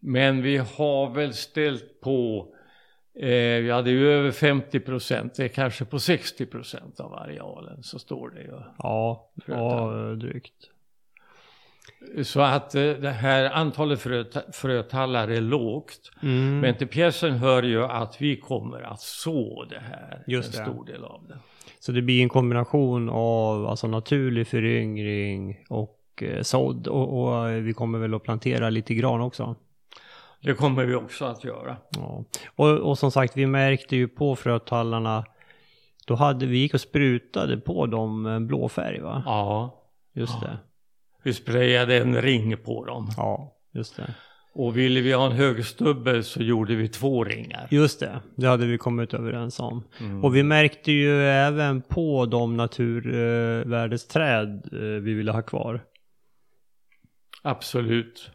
Men 0.00 0.42
vi 0.42 0.56
har 0.56 1.10
väl 1.14 1.34
ställt 1.34 2.00
på, 2.00 2.48
eh, 3.14 3.22
det 3.24 3.70
är 3.70 3.86
ju 3.88 4.08
över 4.12 4.30
50 4.30 4.80
procent, 4.80 5.34
det 5.34 5.44
är 5.44 5.48
kanske 5.48 5.84
på 5.84 5.98
60 5.98 6.46
procent 6.46 7.00
av 7.00 7.14
arealen 7.14 7.82
så 7.82 7.98
står 7.98 8.30
det 8.30 8.40
ju. 8.42 8.58
Ja, 8.78 9.30
ja, 9.46 9.90
drygt. 10.20 10.70
Så 12.22 12.40
att 12.40 12.74
eh, 12.74 12.82
det 12.82 13.10
här 13.10 13.50
antalet 13.50 14.00
fröta- 14.00 14.52
frötallar 14.52 15.28
är 15.28 15.40
lågt. 15.40 16.10
Mm. 16.22 16.60
Men 16.60 16.74
till 16.74 16.86
pjäsen 16.88 17.32
hör 17.32 17.62
ju 17.62 17.84
att 17.84 18.20
vi 18.20 18.36
kommer 18.36 18.80
att 18.82 19.00
så 19.00 19.64
det 19.70 19.80
här. 19.80 20.24
Just 20.26 20.58
en 20.58 20.64
det. 20.64 20.70
stor 20.70 20.84
del 20.84 21.04
av 21.04 21.24
det. 21.28 21.38
Så 21.80 21.92
det 21.92 22.02
blir 22.02 22.22
en 22.22 22.28
kombination 22.28 23.08
av 23.10 23.66
alltså 23.66 23.86
naturlig 23.86 24.46
föryngring 24.46 25.58
och 25.68 26.22
eh, 26.22 26.42
sådd 26.42 26.86
och, 26.86 27.22
och 27.22 27.50
vi 27.66 27.72
kommer 27.72 27.98
väl 27.98 28.14
att 28.14 28.22
plantera 28.22 28.70
lite 28.70 28.94
gran 28.94 29.20
också. 29.20 29.56
Det 30.42 30.54
kommer 30.54 30.84
vi 30.84 30.94
också 30.94 31.24
att 31.24 31.44
göra. 31.44 31.76
Ja. 31.90 32.24
Och, 32.56 32.68
och 32.78 32.98
som 32.98 33.10
sagt, 33.10 33.36
vi 33.36 33.46
märkte 33.46 33.96
ju 33.96 34.08
på 34.08 34.36
frötallarna, 34.36 35.24
då 36.06 36.14
hade 36.14 36.46
vi 36.46 36.58
gick 36.58 36.74
och 36.74 36.80
sprutade 36.80 37.56
på 37.56 37.86
dem 37.86 38.46
blå 38.46 38.68
färg 38.68 39.00
va? 39.00 39.22
Ja, 39.26 39.74
Just 40.12 40.40
det. 40.40 40.58
Vi 41.28 41.34
sprayade 41.34 41.96
en 41.96 42.22
ring 42.22 42.56
på 42.56 42.84
dem. 42.84 43.10
Ja, 43.16 43.56
just 43.74 43.96
det. 43.96 44.14
Och 44.54 44.76
ville 44.76 45.00
vi 45.00 45.12
ha 45.12 45.26
en 45.26 45.32
högstubbe 45.32 46.22
så 46.22 46.42
gjorde 46.42 46.74
vi 46.74 46.88
två 46.88 47.24
ringar. 47.24 47.68
Just 47.70 48.00
det, 48.00 48.20
det 48.36 48.46
hade 48.46 48.66
vi 48.66 48.78
kommit 48.78 49.14
överens 49.14 49.60
om. 49.60 49.84
Mm. 50.00 50.24
Och 50.24 50.36
vi 50.36 50.42
märkte 50.42 50.92
ju 50.92 51.22
även 51.22 51.82
på 51.82 52.26
de 52.26 52.56
naturvärdesträd 52.56 54.68
eh, 54.72 54.78
vi 54.78 55.14
ville 55.14 55.32
ha 55.32 55.42
kvar. 55.42 55.84
Absolut. 57.42 58.30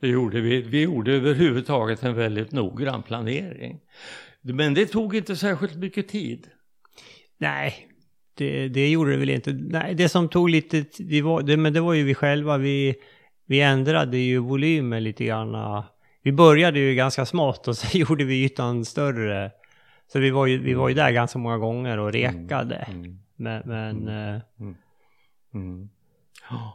Det 0.00 0.08
gjorde 0.08 0.40
vi. 0.40 0.62
Vi 0.62 0.82
gjorde 0.82 1.12
överhuvudtaget 1.12 2.02
en 2.02 2.14
väldigt 2.14 2.52
noggrann 2.52 3.02
planering. 3.02 3.80
Men 4.40 4.74
det 4.74 4.86
tog 4.86 5.16
inte 5.16 5.36
särskilt 5.36 5.76
mycket 5.76 6.08
tid. 6.08 6.46
Nej, 7.38 7.88
det, 8.34 8.68
det 8.68 8.88
gjorde 8.90 9.10
det 9.10 9.16
väl 9.16 9.30
inte. 9.30 9.52
Nej, 9.52 9.94
det 9.94 10.08
som 10.08 10.28
tog 10.28 10.48
lite, 10.50 10.84
det 10.98 11.22
var, 11.22 11.42
det, 11.42 11.56
men 11.56 11.72
det 11.72 11.80
var 11.80 11.94
ju 11.94 12.04
vi 12.04 12.14
själva. 12.14 12.56
Vi, 12.56 12.94
vi 13.46 13.60
ändrade 13.60 14.18
ju 14.18 14.38
volymen 14.38 15.04
lite 15.04 15.24
grann. 15.24 15.82
Vi 16.22 16.32
började 16.32 16.78
ju 16.78 16.94
ganska 16.94 17.26
smått 17.26 17.68
och 17.68 17.76
sen 17.78 18.00
gjorde 18.00 18.24
vi 18.24 18.44
ytan 18.44 18.84
större. 18.84 19.50
Så 20.12 20.18
vi 20.18 20.30
var 20.30 20.46
ju, 20.46 20.58
vi 20.58 20.74
var 20.74 20.88
ju 20.88 20.94
där 20.94 21.10
ganska 21.10 21.38
många 21.38 21.58
gånger 21.58 21.98
och 21.98 22.12
rekade. 22.12 22.76
Mm. 22.76 23.18
Men, 23.36 23.62
men, 23.64 24.08
eh, 24.08 24.40
Mm. 25.54 25.88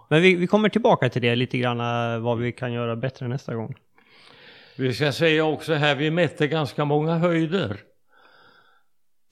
men 0.10 0.22
vi, 0.22 0.36
vi 0.36 0.48
kommer 0.48 0.70
tillbaka 0.70 1.10
till 1.10 1.22
det 1.22 1.36
lite 1.36 1.58
grann, 1.58 1.80
eh, 1.80 2.20
vad 2.20 2.38
vi 2.38 2.52
kan 2.52 2.74
göra 2.74 2.96
bättre 2.96 3.28
nästa 3.28 3.56
gång. 3.56 3.76
Vi 4.78 4.94
ska 4.94 5.12
säga 5.12 5.46
också 5.46 5.74
här, 5.74 5.96
vi 5.96 6.12
mätte 6.12 6.48
ganska 6.48 6.86
många 6.86 7.18
höjder. 7.18 7.78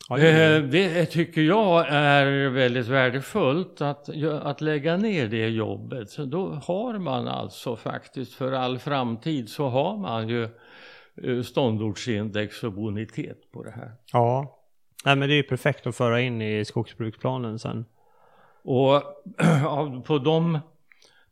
Ja, 0.09 0.17
det 0.17 0.29
är- 0.31 0.61
Eh, 0.61 0.63
Det 0.67 1.05
tycker 1.05 1.41
jag 1.41 1.85
är 1.89 2.49
väldigt 2.49 2.87
värdefullt 2.87 3.81
att, 3.81 4.09
att 4.41 4.61
lägga 4.61 4.97
ner 4.97 5.27
det 5.27 5.47
jobbet. 5.49 6.09
Så 6.09 6.25
då 6.25 6.49
har 6.49 6.99
man 6.99 7.27
alltså 7.27 7.75
faktiskt 7.75 8.33
för 8.33 8.51
all 8.51 8.79
framtid 8.79 9.49
så 9.49 9.67
har 9.67 9.97
man 9.97 10.29
ju 10.29 10.43
eh, 11.23 11.41
ståndortsindex 11.43 12.63
och 12.63 12.73
bonitet 12.73 13.51
på 13.51 13.63
det 13.63 13.71
här. 13.71 13.91
ja. 14.13 14.53
Nej 15.05 15.15
men 15.15 15.29
det 15.29 15.33
är 15.35 15.37
ju 15.37 15.43
perfekt 15.43 15.87
att 15.87 15.95
föra 15.95 16.21
in 16.21 16.41
i 16.41 16.65
skogsbruksplanen 16.65 17.59
sen. 17.59 17.85
Och 18.63 19.03
på 20.05 20.17
de 20.17 20.59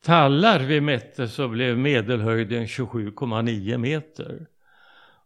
tallar 0.05 0.60
vi 0.60 0.82
mätte 0.82 1.27
så 1.27 1.48
blev 1.48 1.77
medelhöjden 1.77 2.65
27,9 2.65 3.77
meter. 3.77 4.46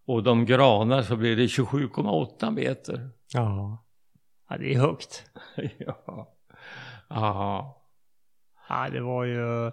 Och 0.10 0.24
de 0.24 0.46
granar 0.46 1.02
så 1.02 1.16
blir 1.16 1.36
det 1.36 1.46
27,8 1.46 2.52
meter. 2.52 3.10
Ja. 3.34 3.84
Ja, 4.50 4.58
det 4.58 4.74
är 4.74 4.80
högt. 4.80 5.24
ja. 5.78 6.28
Aha. 7.10 7.82
Ja, 8.70 8.88
det 8.92 9.02
var 9.02 9.24
ju... 9.24 9.72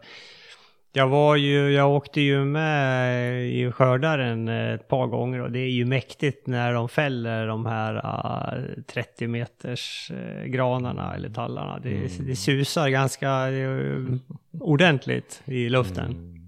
Jag 0.93 1.09
var 1.09 1.37
ju, 1.37 1.71
jag 1.73 1.90
åkte 1.90 2.21
ju 2.21 2.45
med 2.45 3.47
i 3.50 3.73
skördaren 3.73 4.49
ett 4.49 4.88
par 4.88 5.07
gånger 5.07 5.40
och 5.40 5.50
det 5.52 5.59
är 5.59 5.71
ju 5.71 5.85
mäktigt 5.85 6.47
när 6.47 6.73
de 6.73 6.88
fäller 6.88 7.47
de 7.47 7.66
här 7.66 7.95
uh, 7.97 8.83
30 8.83 9.26
meters 9.26 10.11
uh, 10.14 10.45
granarna 10.45 11.14
eller 11.14 11.28
tallarna. 11.31 11.78
Det, 11.78 11.95
Mm. 11.97 12.26
det 12.26 12.37
susar 12.37 12.88
ganska 12.88 13.50
uh, 13.50 14.16
ordentligt 14.61 15.43
i 15.45 15.69
luften. 15.69 16.11
Mm. 16.11 16.45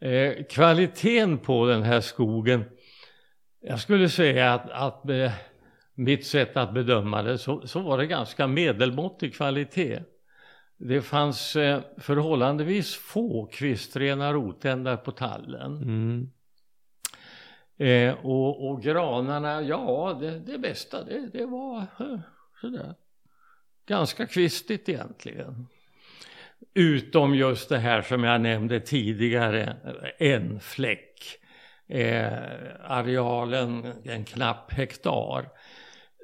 Eh, 0.00 0.44
kvaliteten 0.44 1.38
på 1.38 1.66
den 1.66 1.82
här 1.82 2.00
skogen, 2.00 2.64
jag 3.60 3.80
skulle 3.80 4.08
säga 4.08 4.54
att, 4.54 4.70
att 4.70 5.04
med 5.04 5.32
mitt 5.94 6.26
sätt 6.26 6.56
att 6.56 6.74
bedöma 6.74 7.22
det 7.22 7.38
så, 7.38 7.66
så 7.66 7.80
var 7.80 7.98
det 7.98 8.06
ganska 8.06 8.46
medelmåttig 8.46 9.34
kvalitet. 9.34 10.00
Det 10.78 11.02
fanns 11.02 11.56
eh, 11.56 11.80
förhållandevis 11.98 12.94
få 12.94 13.46
kvistrena 13.46 14.32
rotändar 14.32 14.96
på 14.96 15.12
tallen. 15.12 15.76
Mm. 15.76 16.30
Eh, 17.78 18.14
och, 18.24 18.70
och 18.70 18.82
granarna, 18.82 19.62
ja 19.62 20.18
det, 20.20 20.38
det 20.38 20.58
bästa 20.58 21.04
det, 21.04 21.28
det 21.32 21.46
var 21.46 21.78
eh, 21.78 22.18
sådär. 22.60 22.94
Ganska 23.86 24.26
kvistigt 24.26 24.88
egentligen. 24.88 25.66
Utom 26.76 27.34
just 27.34 27.68
det 27.68 27.78
här 27.78 28.02
som 28.02 28.24
jag 28.24 28.40
nämnde 28.40 28.80
tidigare, 28.80 29.76
en 30.18 30.60
fläck. 30.60 31.38
Eh, 31.88 32.32
arealen 32.84 33.92
en 34.04 34.24
knapp 34.24 34.72
hektar. 34.72 35.48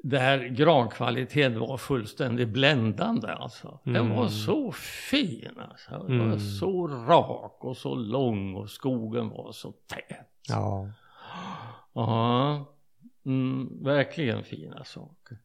Där 0.03 0.37
grankvaliteten 0.47 1.59
var 1.59 1.77
fullständigt 1.77 2.49
bländande 2.49 3.27
alltså. 3.31 3.79
Den 3.83 3.95
Mm. 3.95 4.15
var 4.17 4.27
så 4.27 4.71
fin 4.71 5.59
alltså. 5.69 5.91
Den 6.07 6.17
var 6.19 6.25
Mm. 6.25 6.39
så 6.39 6.87
rak 6.87 7.57
och 7.63 7.77
så 7.77 7.95
lång 7.95 8.55
och 8.55 8.69
skogen 8.69 9.29
var 9.29 9.51
så 9.51 9.71
tät. 9.71 10.27
Ja. 10.49 10.89
Ja, 11.93 12.65
mm, 13.25 13.83
verkligen 13.83 14.43
fina 14.43 14.83
saker. 14.83 15.37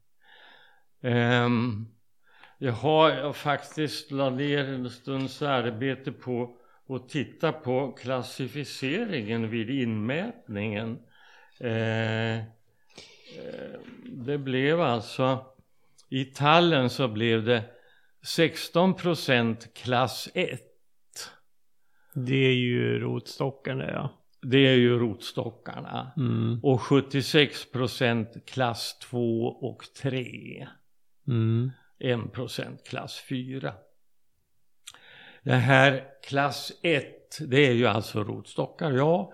Um, 1.00 1.88
jag 2.58 2.72
har 2.72 3.32
faktiskt 3.32 4.10
la 4.10 4.30
ner 4.30 4.64
en 4.64 4.90
stunds 4.90 5.42
arbete 5.42 6.12
på 6.12 6.56
att 6.88 7.08
titta 7.08 7.52
på 7.52 7.92
klassificeringen 7.92 9.50
vid 9.50 9.70
inmätningen. 9.70 10.98
Eh, 11.60 12.36
eh, 12.36 12.44
det 14.04 14.38
blev 14.38 14.80
alltså, 14.80 15.46
i 16.08 16.24
tallen 16.24 16.90
så 16.90 17.08
blev 17.08 17.44
det 17.44 17.64
16 18.22 18.94
procent 18.94 19.74
klass 19.74 20.28
1. 20.34 20.60
Det 22.14 22.46
är 22.46 22.54
ju 22.54 22.98
rotstockarna 22.98 23.90
ja. 23.90 24.10
Det 24.42 24.66
är 24.66 24.74
ju 24.74 24.98
rotstockarna. 24.98 26.12
Mm. 26.16 26.60
Och 26.62 26.82
76 26.82 27.70
procent 27.72 28.46
klass 28.46 28.98
2 28.98 29.46
och 29.46 29.84
3. 30.02 30.68
Mm. 31.28 31.70
1 31.98 32.32
procent 32.32 32.86
klass 32.86 33.22
4. 33.28 33.74
Det 35.42 35.54
här 35.54 36.04
klass 36.22 36.72
1, 36.82 37.38
det 37.40 37.66
är 37.66 37.72
ju 37.72 37.86
alltså 37.86 38.24
rotstockar, 38.24 38.90
ja. 38.90 39.32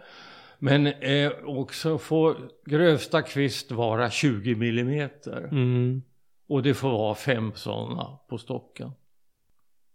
Men 0.59 0.87
eh, 0.87 1.33
också 1.45 1.99
får 1.99 2.51
grövsta 2.67 3.23
kvist 3.23 3.71
vara 3.71 4.11
20 4.11 4.55
millimeter. 4.55 5.43
Mm. 5.43 6.03
Och 6.49 6.63
det 6.63 6.75
får 6.75 6.91
vara 6.91 7.15
fem 7.15 7.53
sådana 7.55 8.19
på 8.29 8.39
stocken. 8.39 8.91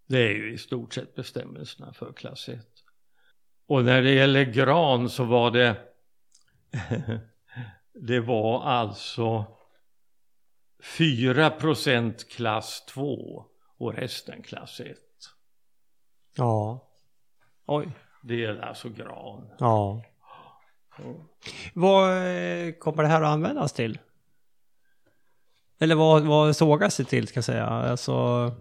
Det 0.07 0.17
är 0.17 0.33
ju 0.33 0.53
i 0.53 0.57
stort 0.57 0.93
sett 0.93 1.15
bestämmelserna 1.15 1.93
för 1.93 2.13
klass 2.13 2.49
1. 2.49 2.59
Och 3.67 3.85
när 3.85 4.01
det 4.01 4.11
gäller 4.11 4.43
gran 4.43 5.09
så 5.09 5.23
var 5.23 5.51
det 5.51 5.75
det 7.93 8.19
var 8.19 8.63
alltså 8.63 9.45
4% 10.83 12.29
klass 12.29 12.85
2 12.85 13.45
och 13.77 13.93
resten 13.93 14.41
klass 14.41 14.79
1. 14.79 14.97
Ja. 16.35 16.87
Oj. 17.65 17.87
Det 18.21 18.45
är 18.45 18.61
alltså 18.61 18.89
gran. 18.89 19.49
Ja. 19.59 20.03
Så. 20.97 21.25
Vad 21.73 22.09
eh, 22.11 22.71
kommer 22.71 23.03
det 23.03 23.09
här 23.09 23.21
att 23.21 23.27
användas 23.27 23.73
till? 23.73 23.99
Eller 25.79 25.95
vad, 25.95 26.23
vad 26.23 26.55
sågas 26.55 26.97
det 26.97 27.03
till 27.03 27.27
ska 27.27 27.37
jag 27.37 27.43
säga? 27.43 27.65
Alltså... 27.65 28.51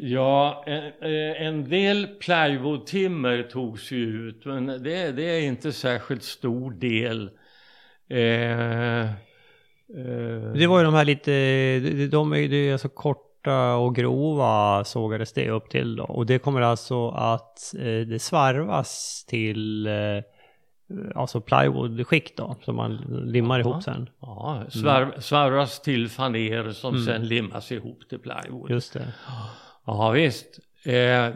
Ja, 0.00 0.64
en, 0.66 0.84
eh, 0.84 1.46
en 1.46 1.68
del 1.68 2.06
plywoodtimmer 2.06 3.42
togs 3.42 3.90
ju 3.90 4.28
ut 4.28 4.44
men 4.44 4.66
det, 4.66 5.12
det 5.12 5.22
är 5.22 5.40
inte 5.40 5.72
särskilt 5.72 6.24
stor 6.24 6.70
del. 6.70 7.30
Eh, 8.08 9.10
Det 10.54 10.66
var 10.66 10.78
ju 10.78 10.84
de 10.84 10.94
här 10.94 11.04
lite, 11.04 12.06
de, 12.10 12.32
är 12.32 12.36
ju 12.36 12.72
alltså 12.72 12.88
korta 12.88 13.74
och 13.74 13.94
grova 13.94 14.84
sågades 14.84 15.32
det 15.32 15.50
upp 15.50 15.70
till 15.70 15.96
då. 15.96 16.04
Och 16.04 16.26
det 16.26 16.38
kommer 16.38 16.60
alltså 16.60 17.08
att 17.08 17.74
eh, 17.78 17.84
det 18.06 18.22
svarvas 18.22 19.24
till 19.28 19.86
eh, 19.86 19.92
alltså 21.14 21.40
plywoodskikt 21.40 22.36
då 22.36 22.56
som 22.64 22.76
man 22.76 22.96
limmar 23.26 23.60
ihop 23.60 23.82
sen. 23.82 24.08
Ja, 24.20 24.62
svarv, 24.68 25.20
svarvas 25.20 25.80
till 25.82 26.08
faner 26.08 26.70
som 26.72 26.94
Mm. 26.94 27.06
sen 27.06 27.28
limmas 27.28 27.72
ihop 27.72 28.08
till 28.08 28.18
plywood. 28.18 28.70
Just 28.70 28.92
det. 28.92 29.12
Ja 29.86 30.10
visst. 30.10 30.46
Eh, 30.84 30.92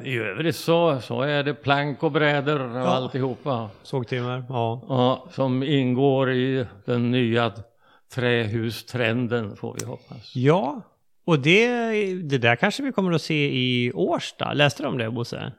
I 0.07 0.19
övrigt 0.19 0.57
så, 0.57 1.01
så 1.01 1.23
är 1.23 1.43
det 1.43 1.55
plank 1.55 2.03
och 2.03 2.13
brädor 2.13 2.61
och 2.61 2.77
Ja. 2.81 2.85
alltihopa. 2.87 3.69
Sågtimmer, 3.83 4.45
ja. 4.49 4.83
Ja, 4.89 5.27
som 5.31 5.63
ingår 5.63 6.33
i 6.33 6.67
den 6.85 7.11
nya 7.11 7.53
trähustrenden 8.15 9.57
får 9.57 9.77
vi 9.81 9.85
hoppas. 9.85 10.37
Ja, 10.37 10.83
och 11.25 11.39
det, 11.39 11.67
det 12.23 12.39
där 12.39 12.57
kanske 12.57 12.83
vi 12.83 12.93
kommer 12.93 13.13
att 13.13 13.23
se 13.23 13.51
i 13.53 13.93
Årsta. 13.93 14.53
Läste 14.53 14.83
du 14.83 14.89
om 14.89 14.99
det 14.99 15.11
Bosse? 15.11 15.53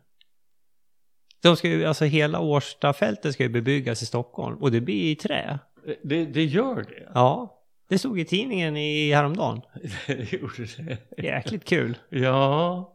De 1.41 1.55
ska 1.55 1.67
ju, 1.67 1.85
alltså 1.85 2.05
hela 2.05 2.39
Årstafältet 2.39 3.33
ska 3.33 3.43
ju 3.43 3.49
bebyggas 3.49 4.01
i 4.01 4.05
Stockholm 4.05 4.57
och 4.57 4.71
det 4.71 4.81
blir 4.81 5.11
i 5.11 5.15
trä. 5.15 5.59
Det, 6.03 6.25
det 6.25 6.43
gör 6.43 6.75
det. 6.75 7.11
Ja, 7.13 7.59
det 7.89 7.99
stod 7.99 8.19
i 8.19 8.25
tidningen 8.25 8.77
i 8.77 9.13
häromdagen. 9.13 9.61
Det 10.07 10.33
gjorde 10.33 10.65
det. 10.77 11.23
Jäkligt 11.23 11.65
kul. 11.65 11.97
Ja. 12.09 12.89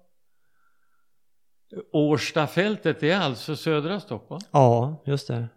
Årstafältet 1.93 3.03
är 3.03 3.17
alltså 3.17 3.57
södra 3.57 4.01
Stockholm? 4.01 4.41
Ja, 4.51 5.03
just 5.07 5.29
det. 5.29 5.49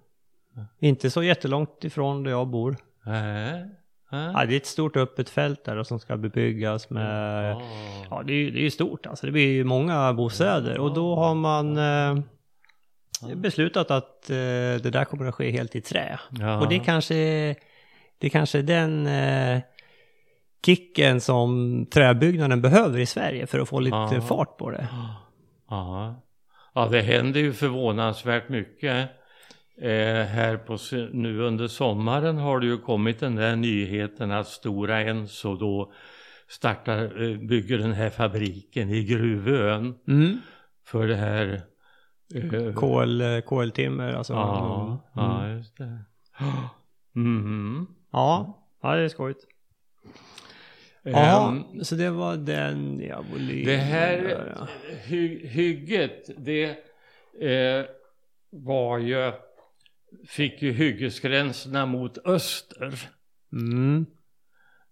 Inte 0.79 1.11
så 1.11 1.23
jättelångt 1.23 1.83
ifrån 1.83 2.23
där 2.23 2.31
jag 2.31 2.47
bor. 2.47 2.77
Nej. 3.05 3.80
Ja, 4.11 4.45
det 4.47 4.53
är 4.53 4.57
ett 4.57 4.65
stort 4.65 4.97
öppet 4.97 5.29
fält 5.29 5.65
där 5.65 5.77
och 5.77 5.87
som 5.87 5.99
ska 5.99 6.17
bebyggas 6.17 6.89
med... 6.89 7.55
Ja, 8.09 8.23
det 8.25 8.33
är 8.33 8.37
ju 8.37 8.65
är 8.65 8.69
stort 8.69 9.05
alltså. 9.05 9.25
Det 9.25 9.31
blir 9.31 9.47
ju 9.53 9.63
många 9.63 10.13
bostäder 10.13 10.79
och 10.79 10.93
då 10.93 11.15
har 11.15 11.35
man 11.35 11.77
eh, 11.77 12.23
beslutat 13.35 13.91
att 13.91 14.29
eh, 14.29 14.35
det 14.83 14.89
där 14.91 15.05
kommer 15.05 15.25
att 15.25 15.35
ske 15.35 15.51
helt 15.51 15.75
i 15.75 15.81
trä. 15.81 16.19
Ja. 16.39 16.59
Och 16.61 16.69
det 16.69 16.79
kanske 16.79 17.15
det 18.17 18.27
är 18.27 18.29
kanske 18.29 18.61
den 18.61 19.07
eh, 19.07 19.59
kicken 20.65 21.21
som 21.21 21.85
träbyggnaden 21.93 22.61
behöver 22.61 22.99
i 22.99 23.05
Sverige 23.05 23.47
för 23.47 23.59
att 23.59 23.69
få 23.69 23.79
lite 23.79 23.95
Ja. 24.11 24.21
fart 24.21 24.57
på 24.57 24.71
det. 24.71 24.87
Ja. 25.69 26.15
ja, 26.73 26.87
det 26.91 27.01
händer 27.01 27.39
ju 27.39 27.53
förvånansvärt 27.53 28.49
mycket. 28.49 29.09
Eh, 29.81 30.25
här 30.25 30.57
på, 30.57 30.77
nu 31.13 31.39
under 31.41 31.67
sommaren 31.67 32.37
har 32.37 32.59
det 32.59 32.65
ju 32.65 32.77
kommit 32.77 33.19
den 33.19 33.35
där 33.35 33.55
nyheten 33.55 34.31
att 34.31 34.47
Stora 34.47 35.01
Enso 35.01 35.55
då 35.55 35.93
startar, 36.47 37.21
eh, 37.23 37.37
bygger 37.37 37.77
den 37.77 37.91
här 37.93 38.09
fabriken 38.09 38.89
i 38.89 39.03
Gruvön 39.03 39.95
Mm. 40.07 40.37
för 40.85 41.07
det 41.07 41.15
här 41.15 41.61
eh, 42.35 42.73
Kol, 42.73 43.21
eh, 43.21 43.39
koltimmer 43.39 44.13
alltså. 44.13 44.33
Ja, 44.33 44.85
Mm. 45.15 45.29
ja 45.29 45.49
just 45.49 45.77
det. 45.77 45.99
Mhm. 47.13 47.87
Ja, 48.11 48.57
ja 48.81 48.95
det 48.95 49.01
är 49.01 49.09
skojigt. 49.09 49.47
Ja, 51.03 51.49
Ehm, 51.49 51.83
så 51.83 51.95
det 51.95 52.09
var 52.09 52.35
den 52.37 53.01
ja, 53.09 53.23
volymen. 53.31 53.65
Det 53.65 53.77
här 53.77 54.17
där, 54.17 54.53
ja. 54.59 54.67
hy, 55.05 55.47
hygget, 55.47 56.29
det 56.37 56.69
eh, 57.41 57.85
var 58.49 58.97
ju, 58.97 59.31
fick 60.27 60.61
ju 60.61 60.71
hyggesgränserna 60.71 61.85
mot 61.85 62.17
öster. 62.25 62.99
Mm. 63.53 64.05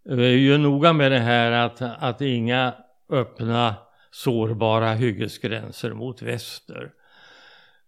Vi 0.03 0.25
är 0.25 0.37
ju 0.37 0.57
noga 0.57 0.93
med 0.93 1.11
det 1.11 1.19
här 1.19 1.51
att, 1.51 1.81
att 1.81 2.21
inga 2.21 2.73
öppna 3.09 3.75
sårbara 4.11 4.93
hyggesgränser 4.93 5.93
mot 5.93 6.21
väster. 6.21 6.91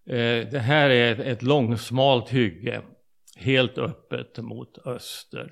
Eh, 0.05 0.47
det 0.51 0.59
här 0.59 0.89
är 0.89 1.11
ett, 1.11 1.19
ett 1.19 1.41
långsmalt 1.41 2.29
hygge, 2.29 2.81
helt 3.35 3.77
öppet 3.77 4.37
mot 4.37 4.87
öster. 4.87 5.49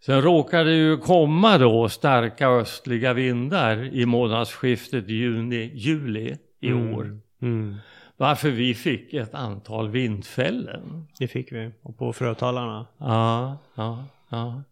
Sen 0.00 0.22
råkade 0.22 0.70
det 0.70 0.76
ju 0.76 0.96
komma 0.96 1.58
då 1.58 1.88
starka 1.88 2.48
östliga 2.48 3.12
vindar 3.12 3.94
i 3.94 4.06
månadsskiftet 4.06 5.08
juni-juli 5.08 6.36
i 6.60 6.72
år. 6.72 7.20
Mm. 7.42 7.76
Varför 8.20 8.50
vi 8.50 8.74
fick 8.74 9.14
ett 9.14 9.34
antal 9.34 9.88
vindfällen. 9.88 11.06
Det 11.18 11.28
fick 11.28 11.52
vi. 11.52 11.70
Och 11.82 11.98
på 11.98 12.12
frötallarna. 12.12 12.86
Ja, 12.98 13.56
ja, 13.74 14.04
ja. 14.28 14.62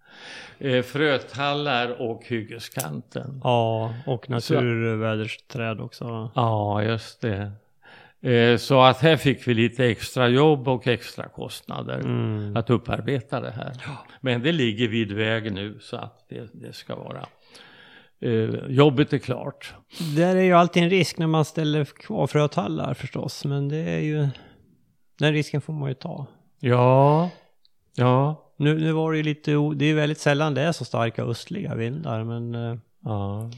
Eh, 0.58 0.82
frötallar 0.82 2.00
och 2.02 2.22
hyggeskanten. 2.26 3.40
Ja, 3.44 3.94
och 4.06 4.30
naturvädersträd 4.30 5.80
också. 5.80 6.30
Ja, 6.34 6.82
just 6.82 7.20
det. 7.20 7.52
Eh, 8.30 8.56
så 8.56 8.80
att 8.82 9.00
här 9.00 9.16
fick 9.16 9.48
vi 9.48 9.54
lite 9.54 9.84
extra 9.86 10.28
jobb 10.28 10.68
och 10.68 10.86
extra 10.86 11.28
kostnader 11.28 11.98
Mm. 11.98 12.56
att 12.56 12.70
upparbeta 12.70 13.40
det 13.40 13.50
här. 13.50 13.72
Men 14.20 14.42
det 14.42 14.52
ligger 14.52 14.88
vid 14.88 15.12
väg 15.12 15.52
nu 15.52 15.78
så 15.80 15.96
att 15.96 16.24
det, 16.28 16.48
det 16.52 16.72
ska 16.72 16.96
vara. 16.96 17.26
Eh, 18.20 18.66
jobbet 18.68 19.12
är 19.12 19.18
klart. 19.18 19.74
Där 20.16 20.36
är 20.36 20.42
ju 20.42 20.52
alltid 20.52 20.82
en 20.82 20.90
risk 20.90 21.18
när 21.18 21.26
man 21.26 21.44
ställer 21.44 21.84
kvar 21.84 22.26
frötallar 22.26 22.94
förstås. 22.94 23.44
Men 23.44 23.68
det 23.68 23.76
är 23.76 23.98
ju... 23.98 24.28
Den 25.18 25.32
risken 25.32 25.60
får 25.60 25.72
man 25.72 25.88
ju 25.88 25.94
ta. 25.94 26.26
Ja, 26.60 27.30
ja, 27.94 28.42
Nu, 28.56 28.78
nu 28.78 28.92
var 28.92 29.12
det 29.12 29.16
ju 29.18 29.22
lite... 29.24 29.50
Det 29.76 29.84
är 29.84 29.94
väldigt 29.94 30.18
sällan 30.18 30.54
det 30.54 30.62
är 30.62 30.72
så 30.72 30.84
starka 30.84 31.22
östliga 31.24 31.74
vindar. 31.74 32.24
Men... 32.24 32.54
eh, 32.54 32.76
ja. 33.04 33.50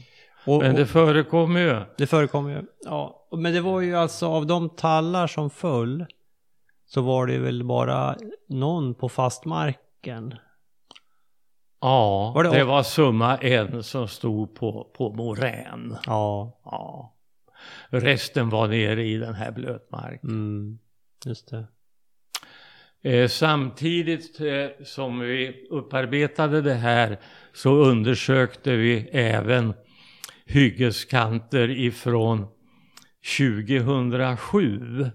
Och, 0.45 0.61
Men 0.63 0.75
det 0.75 0.85
förekommer 0.85 1.59
ju. 1.59 1.81
det 1.97 2.07
förekommer 2.07 2.49
ju. 2.49 2.61
Ja. 2.85 3.27
Men 3.31 3.53
det 3.53 3.61
var 3.61 3.81
ju 3.81 3.95
alltså 3.95 4.27
av 4.27 4.45
de 4.45 4.69
tallar 4.69 5.27
som 5.27 5.49
föll. 5.49 6.05
Så 6.85 7.01
var 7.01 7.27
det 7.27 7.37
väl 7.37 7.63
bara 7.63 8.15
någon 8.49 8.93
på 8.93 9.09
fastmarken. 9.09 10.35
Ja, 11.81 12.31
Var 12.35 12.43
det 12.43 12.49
det 12.49 12.63
var 12.63 12.83
summa 12.83 13.37
en 13.37 13.83
som 13.83 14.07
stod 14.07 14.55
på, 14.55 14.91
på 14.97 15.13
morän. 15.13 15.97
Ja. 16.05 16.59
Ja. 16.65 17.15
Resten 17.89 18.49
var 18.49 18.67
nere 18.67 19.03
i 19.03 19.17
den 19.17 19.33
här 19.33 19.51
blötmarken. 19.51 20.29
Mm. 20.29 20.79
Just 21.25 21.49
det. 21.49 21.67
Eh, 23.03 23.27
samtidigt 23.27 24.39
eh, 24.39 24.85
som 24.85 25.19
vi 25.19 25.67
upparbetade 25.69 26.61
det 26.61 26.73
här 26.73 27.19
så 27.53 27.69
undersökte 27.69 28.75
vi 28.75 29.09
även 29.11 29.73
hyggeskanter 30.45 31.69
ifrån 31.69 32.47
2007. 33.37 35.11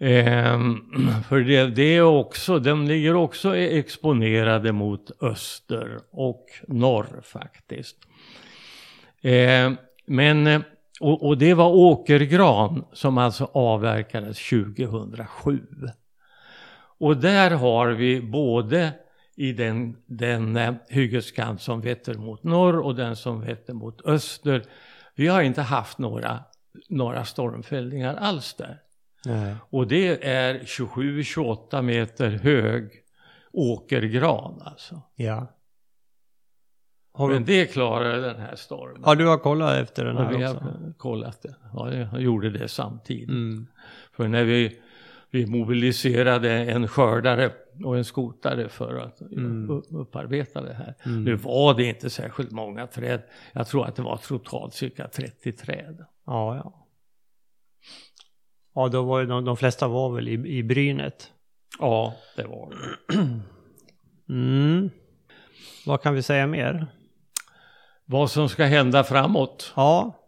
Eh, 0.00 0.60
för 1.28 1.40
det, 1.40 1.66
det 1.66 1.96
är 1.96 2.02
också, 2.02 2.58
de 2.58 2.86
ligger 2.86 3.14
också 3.14 3.56
e-, 3.56 3.78
exponerade 3.78 4.72
mot 4.72 5.22
öster 5.22 5.98
och 6.10 6.46
norr 6.68 7.20
faktiskt. 7.22 7.96
Eh, 9.20 9.72
men, 10.06 10.64
och, 11.00 11.26
och 11.26 11.38
det 11.38 11.54
var 11.54 11.68
åkergran 11.68 12.84
som 12.92 13.18
alltså 13.18 13.50
avverkades 13.52 14.48
2007. 14.50 15.60
Och 16.98 17.16
där 17.16 17.50
har 17.50 17.88
vi 17.88 18.20
både 18.20 18.92
i 19.36 19.52
den, 19.52 19.96
den 20.06 20.56
eh, 20.56 20.74
hyggeskant 20.88 21.62
som 21.62 21.80
vetter 21.80 22.14
mot 22.14 22.42
norr 22.42 22.78
och 22.78 22.94
den 22.94 23.16
som 23.16 23.40
vetter 23.40 23.74
mot 23.74 24.06
öster. 24.06 24.62
Vi 25.14 25.26
har 25.26 25.42
inte 25.42 25.62
haft 25.62 25.98
några, 25.98 26.38
några 26.88 27.24
stormfällningar 27.24 28.14
alls 28.14 28.54
där. 28.54 28.80
Nej. 29.26 29.54
Och 29.70 29.86
det 29.88 30.24
är 30.28 30.58
27-28 30.58 31.82
meter 31.82 32.30
hög 32.30 32.90
åkergran 33.52 34.62
alltså. 34.64 35.02
Ja. 35.16 35.46
Har 37.12 37.28
Men 37.28 37.44
du, 37.44 37.52
det 37.52 37.66
klarade 37.66 38.20
den 38.20 38.40
här 38.40 38.56
stormen. 38.56 39.02
ja, 39.04 39.14
du 39.14 39.26
har 39.26 39.38
kollat 39.38 39.76
efter 39.78 40.04
den 40.04 40.16
här 40.16 40.28
vi 40.28 40.44
också? 40.46 40.58
har 40.58 40.92
kollat 40.98 41.42
det. 41.42 41.54
Ja, 41.74 41.94
jag 41.94 42.20
gjorde 42.22 42.50
det 42.50 42.68
samtidigt. 42.68 43.28
Mm. 43.28 43.66
För 44.12 44.28
när 44.28 44.44
vi, 44.44 44.80
vi 45.30 45.46
mobiliserade 45.46 46.50
en 46.52 46.88
skördare 46.88 47.52
och 47.84 47.96
en 47.98 48.04
skotare 48.04 48.68
för 48.68 48.96
att 48.96 49.20
Mm. 49.20 49.70
upparbeta 49.90 50.62
det 50.62 50.74
här. 50.74 50.94
Mm. 51.06 51.24
Nu 51.24 51.34
var 51.34 51.74
det 51.74 51.84
inte 51.84 52.10
särskilt 52.10 52.50
många 52.50 52.86
träd. 52.86 53.22
Jag 53.52 53.66
tror 53.66 53.86
att 53.86 53.96
det 53.96 54.02
var 54.02 54.16
totalt 54.16 54.74
cirka 54.74 55.08
30 55.08 55.52
träd. 55.52 56.04
Ja, 56.26 56.56
ja. 56.56 56.86
Ja, 58.74 58.88
då 58.88 59.02
var 59.02 59.24
de, 59.24 59.44
de 59.44 59.56
flesta 59.56 59.88
var 59.88 60.10
väl 60.14 60.28
i, 60.28 60.32
i 60.58 60.62
brynet. 60.62 61.30
Ja, 61.78 62.14
det 62.36 62.44
var 62.44 62.70
det. 62.70 63.16
Mm. 64.28 64.90
Vad 65.86 66.02
kan 66.02 66.14
vi 66.14 66.22
säga 66.22 66.46
mer? 66.46 66.86
Vad 68.04 68.30
som 68.30 68.48
ska 68.48 68.64
hända 68.64 69.04
framåt. 69.04 69.72
Ja, 69.76 70.20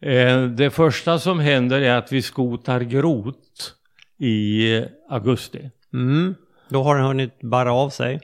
Eh, 0.00 0.44
det 0.44 0.70
första 0.70 1.18
som 1.18 1.40
händer 1.40 1.80
är 1.80 1.96
att 1.96 2.12
vi 2.12 2.22
skotar 2.22 2.80
grot 2.80 3.74
i 4.18 4.84
augusti. 5.08 5.70
mm. 5.92 6.34
då 6.68 6.82
har 6.82 6.96
den 6.96 7.04
hunnit 7.04 7.40
barra 7.40 7.72
av 7.72 7.90
sig. 7.90 8.20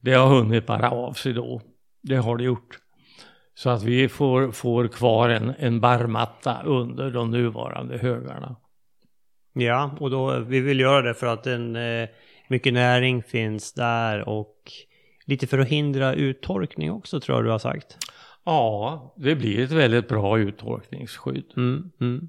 Det 0.00 0.12
har 0.12 0.28
hunnit 0.28 0.66
bara 0.66 0.90
av 0.90 1.12
sig 1.12 1.32
då. 1.32 1.62
Det 2.02 2.16
har 2.16 2.36
det 2.36 2.44
gjort. 2.44 2.78
Så 3.60 3.70
att 3.70 3.82
vi 3.82 4.08
får, 4.08 4.52
får 4.52 4.88
kvar 4.88 5.28
en, 5.28 5.54
en 5.58 5.80
barrmatta 5.80 6.62
under 6.64 7.10
de 7.10 7.30
nuvarande 7.30 7.98
högarna. 7.98 8.56
Ja, 9.52 9.96
och 10.00 10.10
då, 10.10 10.38
vi 10.40 10.60
vill 10.60 10.80
göra 10.80 11.02
det 11.02 11.14
för 11.14 11.26
att 11.26 11.46
en, 11.46 11.76
eh, 11.76 12.08
mycket 12.48 12.72
näring 12.72 13.22
finns 13.22 13.72
där 13.72 14.28
och 14.28 14.56
lite 15.24 15.46
för 15.46 15.58
att 15.58 15.68
hindra 15.68 16.14
uttorkning 16.14 16.92
också 16.92 17.20
tror 17.20 17.38
jag 17.38 17.44
du 17.44 17.50
har 17.50 17.58
sagt. 17.58 17.96
Ja, 18.44 19.14
det 19.16 19.34
blir 19.34 19.64
ett 19.64 19.72
väldigt 19.72 20.08
bra 20.08 20.38
uttorkningsskydd. 20.38 21.52
Mm, 21.56 21.90
mm. 22.00 22.28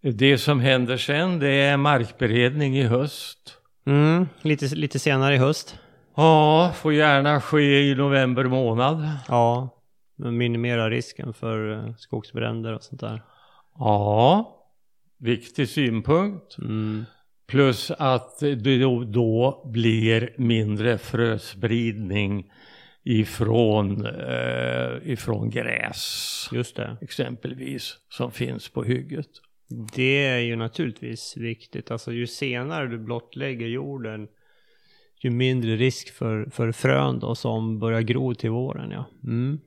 Det 0.00 0.38
som 0.38 0.60
händer 0.60 0.96
sen 0.96 1.38
det 1.38 1.48
är 1.48 1.76
markberedning 1.76 2.78
i 2.78 2.82
höst. 2.82 3.58
Mm, 3.86 4.28
lite, 4.42 4.74
lite 4.74 4.98
senare 4.98 5.34
i 5.34 5.38
höst. 5.38 5.78
Ja, 6.14 6.72
får 6.76 6.92
gärna 6.92 7.40
ske 7.40 7.90
i 7.90 7.94
november 7.94 8.44
månad. 8.44 9.08
Ja, 9.28 9.68
minimera 10.16 10.90
risken 10.90 11.34
för 11.34 11.72
eh, 11.72 11.94
skogsbränder 11.94 12.72
och 12.72 12.82
sånt 12.82 13.00
där. 13.00 13.22
Ja, 13.78 14.56
viktig 15.18 15.68
synpunkt. 15.68 16.58
Mm. 16.58 17.04
Plus 17.46 17.90
att 17.90 18.38
det 18.40 18.78
då, 18.78 19.04
då 19.04 19.62
blir 19.72 20.34
mindre 20.36 20.98
fröspridning 20.98 22.52
ifrån, 23.02 24.06
eh, 24.06 25.10
ifrån 25.12 25.50
gräs 25.50 26.48
Just 26.52 26.76
det. 26.76 26.96
exempelvis 27.00 27.96
som 28.08 28.30
finns 28.30 28.68
på 28.68 28.84
hygget. 28.84 29.28
Det 29.94 30.26
är 30.26 30.38
ju 30.38 30.56
naturligtvis 30.56 31.36
viktigt. 31.36 31.90
Alltså 31.90 32.12
ju 32.12 32.26
senare 32.26 32.86
du 32.88 32.98
blottlägger 32.98 33.66
jorden 33.66 34.28
ju 35.24 35.30
mindre 35.30 35.76
risk 35.76 36.12
för, 36.12 36.46
för 36.50 36.72
frön 36.72 37.18
då 37.18 37.34
som 37.34 37.78
börjar 37.78 38.00
gro 38.00 38.34
till 38.34 38.50
våren 38.50 38.90
ja. 38.90 39.04
Mm. 39.24 39.60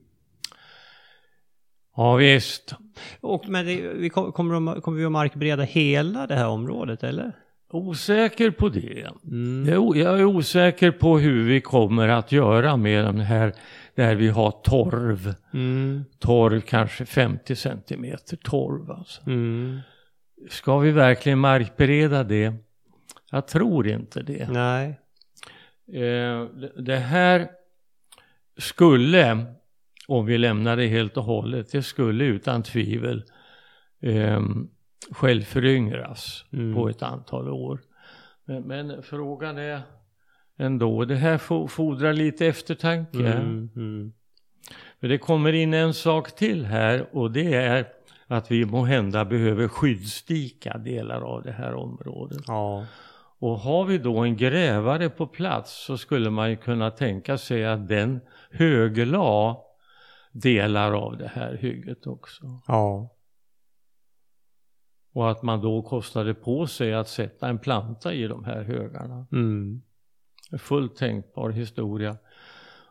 Ja 1.96 2.14
visst. 2.14 2.74
Och 3.20 3.48
men 3.48 3.66
det, 3.66 3.76
vi 3.94 4.08
kom- 4.10 4.32
kommer, 4.32 4.54
de, 4.54 4.80
kommer 4.80 4.98
vi 4.98 5.04
att 5.04 5.12
markbereda 5.12 5.62
hela 5.62 6.26
det 6.26 6.34
här 6.34 6.48
området 6.48 7.02
eller? 7.04 7.32
Osäker 7.70 8.50
på 8.50 8.68
det. 8.68 9.06
Mm. 9.24 9.68
Jag 9.68 9.96
Jag 9.96 10.18
är 10.20 10.24
osäker 10.24 10.90
på 10.90 11.18
hur 11.18 11.44
vi 11.48 11.60
kommer 11.60 12.08
att 12.08 12.32
göra 12.32 12.76
med 12.76 13.04
den 13.04 13.20
här 13.20 13.52
där 13.94 14.14
vi 14.14 14.28
har 14.28 14.50
torv. 14.50 15.34
Mm. 15.54 16.04
Torv 16.18 16.60
kanske 16.60 17.06
50 17.06 17.56
centimeter 17.56 18.36
torv 18.36 18.90
alltså. 18.90 19.22
Mm. 19.26 19.78
Ska 20.50 20.78
vi 20.78 20.90
verkligen 20.90 21.38
markbereda 21.38 22.24
det? 22.24 22.54
Jag 23.30 23.48
tror 23.48 23.88
inte 23.88 24.22
det. 24.22 24.48
Nej. 24.52 25.00
Eh, 25.92 26.44
det- 26.82 26.96
här 26.96 27.48
skulle, 28.58 29.44
om 30.08 30.26
vi 30.26 30.38
lämnar 30.38 30.76
det 30.76 30.86
helt 30.86 31.16
och 31.16 31.24
hållet, 31.24 31.72
det 31.72 31.82
skulle 31.82 32.24
utan 32.24 32.62
tvivel 32.62 33.24
eh, 34.02 34.40
självföryngras 35.10 36.44
Mm. 36.52 36.74
på 36.74 36.88
ett 36.88 37.02
antal 37.02 37.48
år. 37.48 37.80
Men, 38.44 38.62
men 38.62 39.02
frågan 39.02 39.58
är 39.58 39.82
ändå, 40.58 41.04
det 41.04 41.14
här 41.16 41.38
fo- 41.38 41.68
fordrar 41.68 42.12
lite 42.12 42.46
eftertanke. 42.46 43.18
Mm. 43.18 43.70
Mm. 43.76 44.12
För 45.00 45.08
det 45.08 45.18
kommer 45.18 45.52
in 45.52 45.74
en 45.74 45.94
sak 45.94 46.36
till 46.36 46.64
här 46.64 47.06
och 47.16 47.30
det 47.30 47.54
är 47.54 47.86
att 48.26 48.50
vi 48.50 48.64
må 48.64 48.84
hända 48.84 49.24
behöver 49.24 49.68
skyddsdika 49.68 50.78
delar 50.78 51.20
av 51.20 51.42
det 51.42 51.52
här 51.52 51.74
området. 51.74 52.38
Ja. 52.46 52.86
Och 53.38 53.58
har 53.58 53.84
vi 53.84 53.98
då 53.98 54.18
en 54.18 54.36
grävare 54.36 55.08
på 55.08 55.26
plats 55.26 55.84
så 55.84 55.98
skulle 55.98 56.30
man 56.30 56.50
ju 56.50 56.56
kunna 56.56 56.90
tänka 56.90 57.38
sig 57.38 57.66
att 57.66 57.88
den 57.88 58.20
högla 58.50 59.56
delar 60.32 60.92
av 60.92 61.16
det 61.16 61.30
här 61.34 61.56
hygget 61.56 62.06
också. 62.06 62.60
Ja. 62.66 63.12
Och 65.12 65.30
att 65.30 65.42
man 65.42 65.60
då 65.60 65.82
kostade 65.82 66.34
på 66.34 66.66
sig 66.66 66.94
att 66.94 67.08
sätta 67.08 67.48
en 67.48 67.58
planta 67.58 68.12
i 68.12 68.26
de 68.26 68.44
här 68.44 68.62
högarna. 68.62 69.26
Mm. 69.32 69.82
Fullt 70.58 70.96
tänkbar 70.96 71.50
historia. 71.50 72.16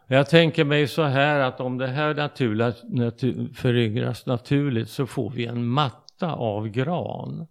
Jag 0.08 0.30
tänker 0.30 0.66
mig 0.66 0.88
så 0.88 1.04
här 1.04 1.40
att 1.40 1.60
om 1.60 1.78
det 1.78 1.88
här 1.88 2.14
naturliga, 2.14 2.74
natur, 2.84 3.54
föryngras 3.54 4.26
naturligt 4.26 4.90
så 4.90 5.06
får 5.06 5.30
vi 5.30 5.46
en 5.46 5.66
matta 5.66 6.34
av 6.34 6.68
gran. 6.68 7.48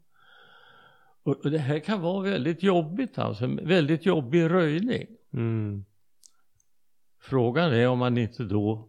Och, 1.24 1.44
och 1.44 1.50
det 1.50 1.58
här 1.58 1.78
kan 1.78 2.00
vara 2.00 2.22
väldigt 2.22 2.62
jobbigt 2.62 3.18
alltså, 3.18 3.46
väldigt 3.46 4.06
jobbig 4.06 4.50
röjning. 4.50 5.06
Mm. 5.32 5.84
Frågan 7.20 7.72
är 7.72 7.88
om 7.88 7.98
man 7.98 8.18
inte 8.18 8.42
då 8.42 8.88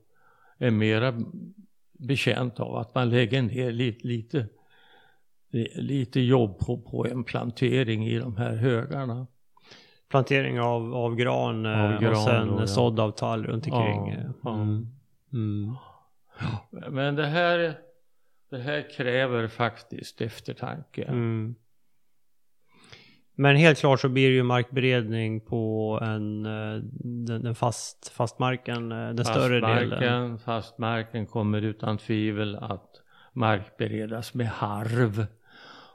är 0.57 0.71
mera 0.71 1.13
bekänt 1.99 2.59
av 2.59 2.75
att 2.75 2.95
man 2.95 3.09
lägger 3.09 3.41
ner 3.41 3.71
lite, 3.71 4.07
lite, 4.07 4.47
lite 5.75 6.19
jobb 6.19 6.59
på, 6.59 6.81
på 6.81 7.07
en 7.07 7.23
plantering 7.23 8.07
i 8.07 8.19
de 8.19 8.37
här 8.37 8.55
högarna. 8.55 9.27
Plantering 10.09 10.59
av, 10.59 10.95
av 10.95 11.15
gran, 11.15 11.65
Av 11.65 11.91
eh, 11.91 11.99
gran 11.99 12.11
och 12.11 12.17
sen 12.17 12.47
då, 12.47 12.59
ja. 12.59 12.67
sådd 12.67 12.99
av 12.99 13.11
tall 13.11 13.45
runt 13.45 13.67
omkring. 13.67 14.13
Ja, 14.13 14.33
ja. 14.43 14.53
Mm. 14.53 14.87
Mm. 15.33 15.75
Men 16.89 17.15
det 17.15 17.25
här, 17.25 17.77
det 18.49 18.57
här 18.57 18.89
kräver 18.89 19.47
faktiskt 19.47 20.21
eftertanke. 20.21 21.03
Mm. 21.03 21.55
Men 23.35 23.55
helt 23.55 23.79
klart 23.79 23.99
så 23.99 24.09
blir 24.09 24.29
det 24.29 24.35
ju 24.35 24.43
markberedning 24.43 25.41
på 25.41 25.99
en, 26.01 26.45
eh, 26.45 26.81
den, 27.03 27.43
den 27.43 27.55
fast, 27.55 28.09
fastmarken, 28.09 28.91
eh, 28.91 29.09
den 29.09 29.25
större 29.25 29.59
delen. 29.59 29.89
Fastmarken, 29.89 30.39
fastmarken 30.39 31.25
kommer 31.25 31.61
utan 31.61 31.97
tvivel 31.97 32.55
att 32.55 33.01
markberedas 33.33 34.33
med 34.33 34.47
harv. 34.47 35.25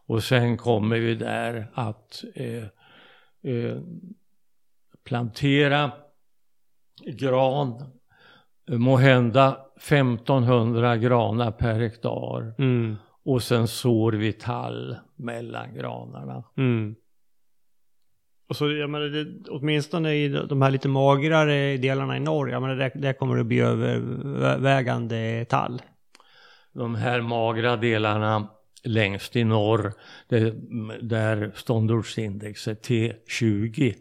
Och 0.06 0.22
sen 0.22 0.56
kommer 0.56 0.98
vi 0.98 1.14
där 1.14 1.66
att 1.74 2.24
eh, 2.34 2.64
eh, 3.52 3.78
plantera 5.04 5.92
gran, 7.06 7.84
må 8.68 8.96
hända 8.96 9.56
1500 9.76 10.96
granar 10.96 11.50
per 11.50 11.80
hektar. 11.80 12.54
Mm. 12.58 12.96
Och 13.24 13.42
sen 13.42 13.68
sår 13.68 14.12
vi 14.12 14.32
tall 14.32 14.96
mellan 15.16 15.74
granarna. 15.74 16.44
Mm. 16.56 16.94
Och 18.50 18.56
så, 18.56 18.72
jag 18.72 18.90
menar, 18.90 19.06
det, 19.06 19.50
åtminstone 19.50 20.14
i 20.14 20.28
de 20.28 20.62
här 20.62 20.70
lite 20.70 20.88
magrare 20.88 21.76
delarna 21.76 22.16
i 22.16 22.20
norr, 22.20 22.50
jag 22.50 22.62
menar, 22.62 22.76
där, 22.76 22.92
där 22.94 23.12
kommer 23.12 23.36
det 23.36 23.44
bli 23.44 23.60
övervägande 23.60 25.44
tall. 25.48 25.82
De 26.72 26.94
här 26.94 27.20
magra 27.20 27.76
delarna 27.76 28.48
längst 28.84 29.36
i 29.36 29.44
norr, 29.44 29.92
det, 30.28 30.54
där 31.02 31.52
ståndortsindex 31.54 32.68
är 32.68 32.74
T20, 32.74 33.94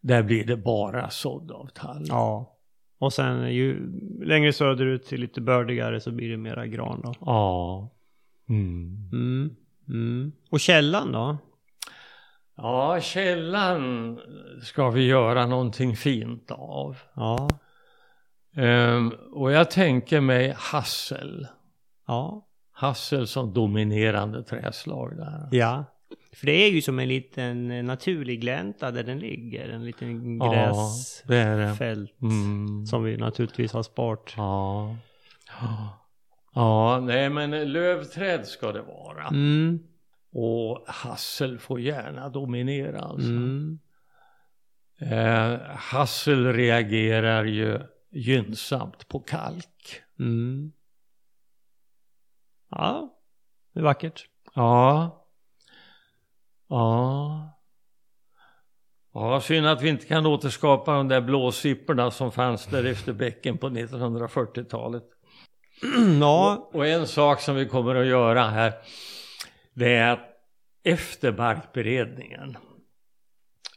där 0.00 0.22
blir 0.22 0.44
det 0.44 0.56
bara 0.56 1.10
sådd 1.10 1.50
av 1.50 1.66
tall. 1.74 2.04
Ja. 2.08 2.58
Och 2.98 3.12
sen 3.12 3.54
ju 3.54 3.92
längre 4.24 4.52
söderut 4.52 5.06
till 5.06 5.20
lite 5.20 5.40
bördigare 5.40 6.00
så 6.00 6.10
blir 6.10 6.30
det 6.30 6.36
mera 6.36 6.66
gran 6.66 7.00
då. 7.04 7.14
Ja. 7.20 7.90
Mm. 8.48 9.10
Mm. 9.12 9.56
Mm. 9.88 10.32
Och 10.50 10.60
källan 10.60 11.12
då? 11.12 11.38
Ja, 12.60 13.00
källan 13.00 14.18
ska 14.62 14.90
vi 14.90 15.06
göra 15.06 15.46
någonting 15.46 15.96
fint 15.96 16.50
av. 16.50 16.96
Ja. 17.14 17.48
Ehm, 18.56 19.12
och 19.32 19.52
jag 19.52 19.70
tänker 19.70 20.20
mig 20.20 20.54
hassel. 20.56 21.46
Ja. 22.06 22.46
Hassel 22.72 23.26
som 23.26 23.52
dominerande 23.52 24.42
träslag 24.42 25.16
där. 25.16 25.48
Ja. 25.52 25.84
För 26.36 26.46
det 26.46 26.52
är 26.52 26.70
ju 26.70 26.82
som 26.82 26.98
en 26.98 27.08
liten 27.08 27.86
naturlig 27.86 28.40
glänta 28.40 28.90
där 28.90 29.02
den 29.04 29.18
ligger. 29.18 29.68
En 29.68 29.84
liten 29.84 30.38
Ja, 30.40 30.90
det 31.26 31.36
är 31.36 31.56
det. 31.58 31.64
gräsfält. 31.64 32.22
Mm. 32.22 32.86
Som 32.86 33.04
vi 33.04 33.16
naturligtvis 33.16 33.72
har 33.72 33.82
sparat. 33.82 34.34
Ja. 34.36 34.96
Ja, 36.54 37.00
nej 37.00 37.30
men 37.30 37.72
lövträd 37.72 38.46
ska 38.46 38.72
det 38.72 38.82
vara. 38.82 39.26
Mm. 39.26 39.78
Och 40.40 40.84
hassel 40.86 41.58
får 41.58 41.80
gärna 41.80 42.28
dominera 42.28 43.00
alltså. 43.00 43.28
Mm. 43.28 43.78
Eh, 44.98 45.60
hassel 45.76 46.52
reagerar 46.52 47.44
ju 47.44 47.80
gynnsamt 48.10 49.08
på 49.08 49.20
kalk. 49.20 50.02
Mm. 50.18 50.72
Ja. 52.70 53.18
Det 53.72 53.80
är 53.80 53.84
vackert. 53.84 54.26
Ja. 54.54 55.24
Ja. 56.68 57.54
Ja, 59.14 59.40
synd 59.40 59.66
att 59.66 59.82
vi 59.82 59.88
inte 59.88 60.06
kan 60.06 60.26
återskapa 60.26 60.92
de 60.94 61.08
där 61.08 61.20
blåsipporna 61.20 62.10
som 62.10 62.32
fanns 62.32 62.66
där 62.66 62.84
efter 62.84 63.12
bäcken 63.12 63.58
på 63.58 63.68
1940-talet. 63.68 65.04
ja. 66.20 66.70
Och 66.72 66.86
en 66.86 67.06
sak 67.06 67.40
som 67.40 67.56
vi 67.56 67.66
kommer 67.66 67.94
att 67.94 68.06
göra 68.06 68.42
här, 68.42 68.72
det 69.74 69.94
är 69.94 70.12
att 70.12 70.27
efter 70.88 71.32
barkberedningen 71.32 72.56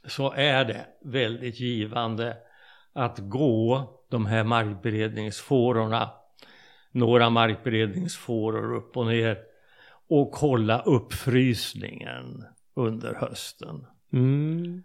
så 0.05 0.31
är 0.31 0.65
det 0.65 0.85
väldigt 1.03 1.59
givande 1.59 2.37
att 2.93 3.19
gå 3.19 3.89
de 4.09 4.25
här 4.25 4.43
markberedningsfårorna, 4.43 6.11
några 6.91 7.29
markberedningsfåror 7.29 8.75
upp 8.75 8.97
och 8.97 9.07
ner 9.07 9.37
och 10.09 10.31
kolla 10.31 10.81
uppfrysningen 10.81 12.45
under 12.75 13.13
hösten. 13.13 13.85
Mm. 14.13 14.83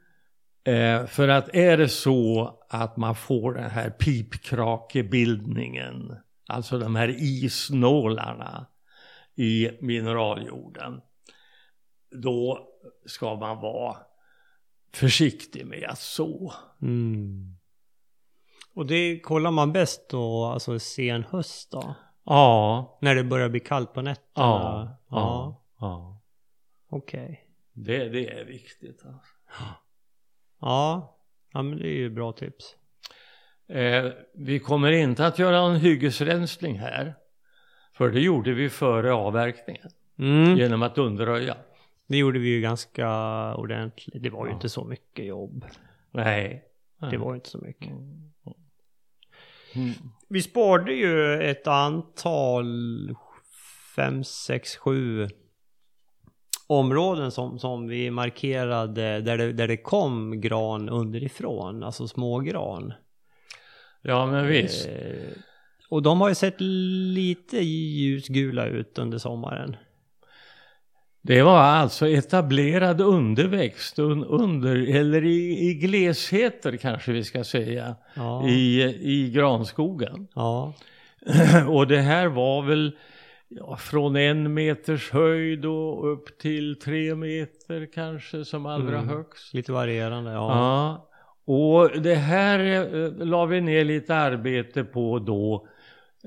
Eh, 0.65 1.07
för 1.07 1.29
att 1.29 1.55
är 1.55 1.77
det 1.77 1.89
så 1.89 2.59
att 2.69 2.97
man 2.97 3.15
får 3.15 3.55
den 3.55 3.71
här 3.71 3.91
pipkrakebildningen, 3.91 6.17
alltså 6.49 6.79
de 6.79 6.97
här 6.97 7.15
isnålarna 7.19 8.67
i 9.37 9.71
mineraljorden, 9.81 11.01
då 12.11 12.69
ska 13.07 13.37
man 13.37 13.61
vara 13.61 13.97
försiktig 14.95 15.66
med 15.66 15.85
att 15.88 15.99
så. 15.99 16.53
Mm. 16.83 17.57
Och 18.75 18.87
det 18.87 19.21
kollar 19.21 19.51
man 19.51 19.73
bäst 19.73 20.09
då, 20.11 20.45
alltså 20.45 20.79
sen 20.79 21.25
höst 21.25 21.71
då? 21.73 21.95
Ja, 22.25 22.99
När 23.01 23.14
det 23.14 23.25
börjar 23.25 23.49
bli 23.49 23.61
kallt 23.61 23.92
på 23.92 24.03
nätterna? 24.03 24.27
ja, 24.37 24.97
Ja. 25.09 25.09
ja. 25.11 25.62
ja. 25.81 26.23
Okej. 26.88 27.42
Det, 27.73 28.09
det 28.09 28.29
är 28.40 28.45
viktigt. 28.45 29.03
Alltså. 29.07 29.33
Ja. 30.61 31.12
Ja 31.53 31.62
men 31.62 31.79
det 31.79 31.88
är 31.88 31.97
ju 31.97 32.11
bra 32.11 32.33
tips. 32.33 32.77
Eh, 33.69 34.05
vi 34.35 34.59
kommer 34.59 34.92
inte 34.92 35.27
att 35.27 35.38
göra 35.38 35.59
en 35.59 35.77
hyggesrensning 35.77 36.79
här. 36.79 37.14
För 37.92 38.11
det 38.11 38.21
gjorde 38.21 38.53
vi 38.53 38.71
före 38.71 39.12
avverkningen. 39.12 39.88
Mm. 40.19 40.57
Genom 40.57 40.83
att 40.83 40.99
underröja. 40.99 41.57
Det 42.07 42.16
gjorde 42.16 42.38
vi 42.38 42.49
ju 42.49 42.61
ganska 42.61 43.09
ordentligt. 43.55 44.23
Det 44.23 44.31
var 44.31 44.47
ju 44.47 44.51
Ja. 44.51 44.55
inte 44.55 44.69
så 44.69 44.85
mycket 44.85 45.25
jobb. 45.27 45.64
Nej. 46.11 46.64
Det 47.11 47.16
var 47.16 47.35
inte 47.35 47.49
så 47.49 47.59
mycket. 47.59 47.90
Mm. 49.75 49.92
Vi 50.29 50.42
sparade 50.42 50.92
ju 50.92 51.42
ett 51.42 51.66
antal, 51.66 52.64
fem, 53.97 54.25
sex, 54.25 54.77
sju 54.77 55.29
områden 56.66 57.31
som, 57.31 57.59
som 57.59 57.87
vi 57.88 58.11
markerade 58.11 59.21
där 59.21 59.38
det, 59.38 59.53
där 59.53 59.69
det 59.69 59.77
kom 59.77 60.40
gran 60.40 60.88
underifrån, 60.88 61.83
alltså 61.83 62.09
smågran. 62.09 62.92
Ja 64.03 64.27
men 64.27 64.47
visst. 64.47 64.88
Eh, 64.88 65.33
och 65.90 66.03
de 66.03 66.21
har 66.21 66.29
ju 66.29 66.35
sett 66.35 66.61
lite 66.61 67.59
ljusgula 67.59 68.66
ut 68.66 68.99
under 68.99 69.19
sommaren. 69.19 69.77
Det 71.27 71.43
var 71.43 71.59
alltså 71.59 72.09
etablerad 72.09 73.01
underväxt 73.01 73.99
un, 73.99 74.25
under, 74.25 74.97
eller 74.97 75.25
i, 75.25 75.69
i 75.69 75.75
glesheter 75.75 76.77
kanske 76.77 77.12
vi 77.12 77.25
ska 77.25 77.45
säga, 77.45 77.95
Ja. 78.15 78.49
i, 78.49 78.83
i 79.01 79.31
granskogen. 79.31 80.29
ja. 80.35 80.73
Och 81.69 81.87
det 81.87 82.01
här 82.01 82.27
var 82.27 82.62
väl 82.62 82.97
ja, 83.49 83.77
från 83.77 84.17
en 84.17 84.55
meters 84.55 85.11
höjd 85.11 85.65
och 85.65 86.12
upp 86.12 86.39
till 86.39 86.79
tre 86.81 87.15
meter 87.15 87.89
kanske 87.95 88.45
som 88.45 88.67
allra 88.67 88.99
Mm. 88.99 89.09
högst. 89.09 89.55
Lite 89.55 89.73
varierande, 89.73 90.31
ja. 90.33 90.51
Ja. 90.51 91.09
Och 91.55 92.01
det 92.01 92.15
här 92.15 92.59
eh, 93.05 93.27
la 93.27 93.45
vi 93.47 93.61
ner 93.61 93.85
lite 93.85 94.15
arbete 94.17 94.85
på 94.85 95.19
då. 95.19 95.67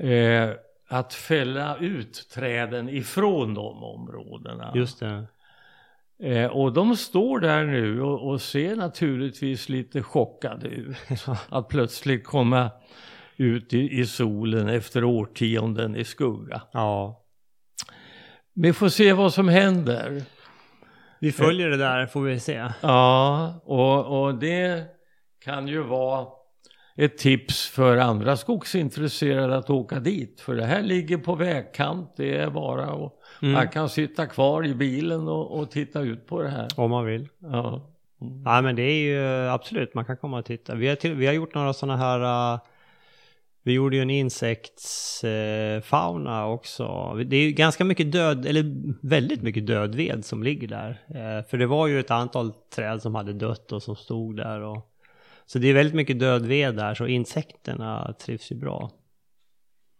Eh, 0.03 0.49
att 0.89 1.13
fälla 1.13 1.77
ut 1.77 2.29
träden 2.33 2.89
ifrån 2.89 3.53
de 3.53 3.83
områdena. 3.83 4.71
Just 4.75 4.99
det. 4.99 5.27
Eh, 6.23 6.45
och 6.45 6.73
de 6.73 6.95
står 6.95 7.39
där 7.39 7.65
nu 7.65 8.01
och, 8.01 8.29
och 8.29 8.41
ser 8.41 8.75
naturligtvis 8.75 9.69
lite 9.69 10.03
chockade 10.03 10.67
ut. 10.67 10.97
att 11.49 11.67
plötsligt 11.67 12.23
komma 12.23 12.71
ut 13.37 13.73
i, 13.73 13.99
i 13.99 14.05
solen 14.05 14.69
efter 14.69 15.03
årtionden 15.03 15.95
i 15.95 16.03
skugga. 16.03 16.61
Ja. 16.71 17.23
vi 18.53 18.73
får 18.73 18.89
se 18.89 19.13
vad 19.13 19.33
som 19.33 19.47
händer. 19.47 20.23
Vi 21.19 21.31
följer 21.31 21.69
det 21.69 21.77
där 21.77 22.05
får 22.05 22.21
vi 22.21 22.39
se. 22.39 22.71
Ja, 22.81 23.61
och, 23.63 24.23
och 24.23 24.35
det 24.35 24.83
kan 25.39 25.67
ju 25.67 25.83
vara 25.83 26.38
ett 26.99 27.17
tips 27.17 27.67
för 27.67 27.97
andra 27.97 28.37
skogsintresserade 28.37 29.57
att 29.57 29.69
åka 29.69 29.99
dit. 29.99 30.41
För 30.41 30.55
det 30.55 30.65
här 30.65 30.81
ligger 30.81 31.17
på 31.17 31.35
vägkant, 31.35 32.13
det 32.17 32.37
är 32.37 32.49
bara 32.49 32.85
att 32.85 33.15
Mm. 33.41 33.53
man 33.53 33.67
kan 33.67 33.89
sitta 33.89 34.25
kvar 34.25 34.65
i 34.65 34.75
bilen 34.75 35.27
och, 35.27 35.59
och 35.59 35.71
titta 35.71 36.01
ut 36.01 36.27
på 36.27 36.41
det 36.41 36.49
här. 36.49 36.67
Om 36.75 36.91
man 36.91 37.05
vill. 37.05 37.27
Ja. 37.39 37.89
Mm. 38.21 38.43
Ja 38.45 38.61
men 38.61 38.75
det 38.75 38.81
är 38.81 39.03
ju 39.03 39.49
absolut, 39.49 39.93
man 39.93 40.05
kan 40.05 40.17
komma 40.17 40.37
och 40.39 40.45
titta. 40.45 40.75
Vi 40.75 40.87
har, 40.87 40.95
till, 40.95 41.13
vi 41.13 41.25
har 41.25 41.33
gjort 41.33 41.55
några 41.55 41.73
sådana 41.73 41.97
här, 41.97 42.53
uh, 42.53 42.59
vi 43.63 43.73
gjorde 43.73 43.95
ju 43.95 44.01
en 44.01 44.09
insektsfauna 44.09 46.47
också. 46.47 47.13
Det 47.25 47.35
är 47.35 47.41
ju 47.41 47.51
ganska 47.51 47.85
mycket 47.85 48.11
död, 48.11 48.45
eller 48.45 48.65
väldigt 49.07 49.41
mycket 49.41 49.67
död 49.67 49.95
ved 49.95 50.25
som 50.25 50.43
ligger 50.43 50.67
där. 50.67 50.89
Eh, 51.07 51.45
för 51.49 51.57
det 51.57 51.65
var 51.67 51.87
ju 51.87 51.99
ett 51.99 52.11
antal 52.11 52.53
träd 52.75 53.01
som 53.01 53.15
hade 53.15 53.33
dött 53.33 53.71
och 53.71 53.83
som 53.83 53.95
stod 53.95 54.37
där. 54.37 54.61
Och, 54.61 54.88
så 55.51 55.59
det 55.59 55.67
är 55.67 55.73
väldigt 55.73 55.95
mycket 55.95 56.19
död 56.19 56.45
ved 56.45 56.75
där, 56.75 56.95
så 56.95 57.07
insekterna 57.07 58.13
trivs 58.19 58.51
ju 58.51 58.55
bra. 58.55 58.91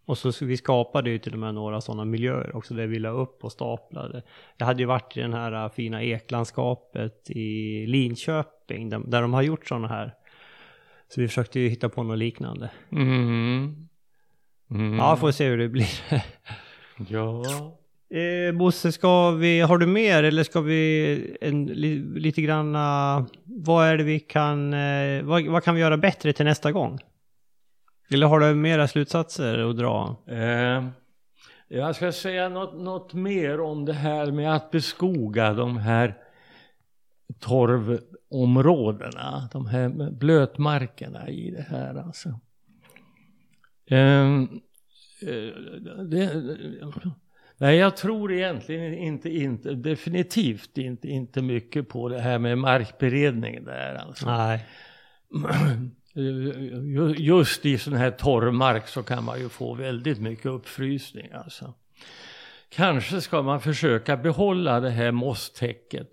Och 0.06 0.18
så 0.18 0.46
vi 0.46 0.58
skapade 0.58 1.10
ju 1.10 1.20
till 1.20 1.34
och 1.34 1.40
med 1.40 1.54
några 1.54 1.82
sådana 1.82 2.06
miljöer 2.06 2.56
också 2.56 2.74
där 2.74 2.88
vi 2.88 3.00
la 3.00 3.10
upp 3.10 3.44
och 3.44 3.52
staplade. 3.52 4.24
Jag 4.58 4.66
hade 4.66 4.80
ju 4.80 4.86
varit 4.86 5.18
i 5.18 5.20
den 5.20 5.34
här 5.34 5.64
äh, 5.64 5.72
fina 5.72 6.04
eklandskapet 6.04 7.30
i 7.30 7.86
Linköping 7.88 8.90
där, 8.90 9.00
där 9.00 9.22
de 9.22 9.34
har 9.34 9.42
gjort 9.42 9.68
sådana 9.68 9.88
här. 9.88 10.14
Så 11.08 11.22
vi 11.22 11.28
försökte 11.28 11.60
ju 11.60 11.70
hitta 11.70 11.90
på 11.90 12.04
något 12.04 12.18
liknande. 12.18 12.72
Mm. 12.92 13.88
Mm. 14.72 14.98
Ja, 14.98 15.16
får 15.16 15.32
se 15.32 15.48
hur 15.48 15.58
det 15.58 15.70
blir. 15.70 15.90
ja 17.10 17.44
eh, 18.10 18.58
Bosse, 18.58 18.92
ska 18.92 19.32
vi, 19.32 19.60
har 19.60 19.78
du 19.78 19.86
mer 19.86 20.24
eller 20.24 20.44
ska 20.44 20.62
vi 20.62 21.38
en, 21.42 21.66
li, 21.66 22.20
lite 22.20 22.42
grann, 22.42 22.76
uh, 22.76 23.28
vad 23.46 23.88
är 23.88 23.98
det 23.98 24.04
vi 24.04 24.20
kan, 24.20 24.74
uh, 24.74 25.24
vad, 25.24 25.48
vad 25.48 25.64
kan 25.64 25.76
vi 25.76 25.82
göra 25.82 25.98
bättre 25.98 26.34
till 26.34 26.46
nästa 26.46 26.72
gång? 26.72 27.00
Eller 28.12 28.28
har 28.28 28.40
du 28.40 28.56
mera 28.56 28.88
slutsatser 28.88 29.70
att 29.70 29.78
dra? 29.78 30.16
Eh, 30.28 30.88
jag 31.68 31.96
ska 31.96 32.12
säga 32.12 32.50
något, 32.50 32.74
något 32.74 33.14
mer 33.14 33.62
om 33.62 33.86
det 33.86 33.94
här 33.94 34.32
med 34.32 34.56
att 34.56 34.72
beskoga 34.72 35.54
de 35.54 35.78
här 35.78 36.18
torvområdena, 37.40 39.50
de 39.52 39.66
här 39.66 40.12
blötmarkerna 40.12 41.30
i 41.30 41.52
det 41.52 41.66
här 41.70 41.96
alltså. 41.96 42.40
Eh, 43.86 43.98
eh 43.98 44.44
det, 46.10 46.34
nej, 47.60 47.78
jag 47.78 47.98
tror 47.98 48.32
egentligen 48.32 48.94
inte, 48.94 49.30
inte, 49.30 49.74
definitivt 49.74 50.78
inte, 50.78 51.08
inte 51.08 51.42
mycket 51.42 51.90
på 51.90 52.10
det 52.10 52.20
här 52.20 52.40
med 52.40 52.58
markberedning 52.58 53.64
där 53.64 53.96
alltså. 53.96 54.26
Nej. 54.26 54.66
Just 57.18 57.66
i 57.66 57.78
sån 57.78 57.94
här 57.94 58.12
torrmark 58.12 58.88
så 58.88 59.04
kan 59.04 59.24
man 59.24 59.40
ju 59.40 59.50
få 59.50 59.74
väldigt 59.74 60.20
mycket 60.20 60.46
uppfrysning 60.46 61.32
alltså. 61.32 61.74
Kanske 62.70 63.22
ska 63.22 63.42
man 63.42 63.62
försöka 63.62 64.18
behålla 64.18 64.80
det 64.80 64.90
här 64.90 65.12
mosstäcket 65.12 66.10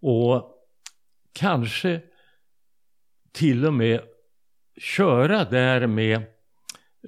och 0.00 0.54
kanske 1.32 2.00
till 3.32 3.66
och 3.66 3.74
med 3.74 4.00
köra 4.80 5.44
där 5.44 5.86
med 5.86 6.22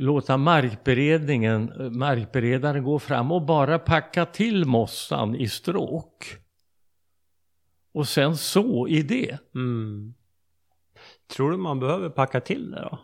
låta 0.01 0.37
markberedningen, 0.37 1.73
markberedaren 1.99 2.85
gå 2.85 2.99
fram 2.99 3.33
och 3.33 3.43
bara 3.43 3.79
packa 3.79 4.27
till 4.27 4.65
mossan 4.65 5.35
i 5.35 5.49
stråk. 5.49 6.37
Och 7.93 8.09
sen 8.09 8.37
så 8.37 8.89
i 8.89 9.03
det. 9.03 9.39
Mm. 9.55 10.15
Tror 11.37 11.51
du 11.51 11.57
man 11.57 11.81
behöver 11.81 12.11
packa 12.11 12.41
till 12.41 12.71
det 12.71 12.81
då? 12.81 12.99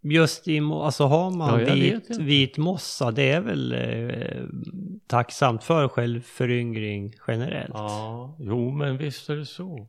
Just 0.00 0.48
i, 0.48 0.60
alltså 0.60 1.04
har 1.04 1.30
man 1.30 1.60
Ja, 1.60 1.74
vit, 1.74 2.18
vit 2.18 2.58
mossa, 2.58 3.10
det 3.10 3.30
är 3.30 3.40
väl 3.40 3.72
eh, 3.72 4.44
tacksamt 5.06 5.64
för 5.64 5.88
självföryngring 5.88 7.14
generellt? 7.26 7.74
Ja, 7.74 8.36
jo 8.38 8.70
men 8.70 8.96
visst 8.96 9.28
är 9.28 9.36
det 9.36 9.46
så. 9.46 9.88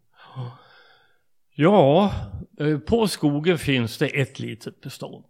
Ja, 1.60 2.12
eh, 2.60 2.78
på 2.78 3.08
skogen 3.08 3.58
finns 3.58 3.98
det 3.98 4.08
ett 4.08 4.40
litet 4.40 4.82
bestånd. 4.82 5.26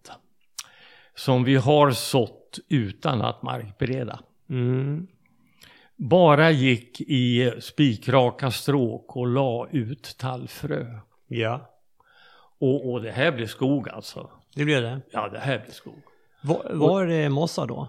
Som 1.14 1.44
vi 1.44 1.56
har 1.56 1.90
sått 1.90 2.58
utan 2.68 3.22
att 3.22 3.42
markbereda. 3.42 4.20
Mm. 4.50 5.06
Bara 5.96 6.50
gick 6.50 7.00
i 7.00 7.52
spikraka 7.60 8.50
stråk 8.50 9.16
och 9.16 9.26
la 9.26 9.68
ut 9.70 10.14
tallfrö. 10.18 10.86
Ja, 11.26 11.70
Och, 12.58 12.90
och 12.92 13.02
det 13.02 13.10
här 13.10 13.32
blir 13.32 13.46
skog 13.46 13.88
alltså. 13.88 14.30
det 14.54 14.64
blir 14.64 14.82
det. 14.82 15.00
Ja, 15.10 15.28
det 15.28 15.38
här 15.38 15.58
blir 15.58 15.72
skog. 15.72 16.02
Var, 16.42 16.70
var 16.74 17.06
det 17.06 17.28
mossa 17.28 17.66
då? 17.66 17.88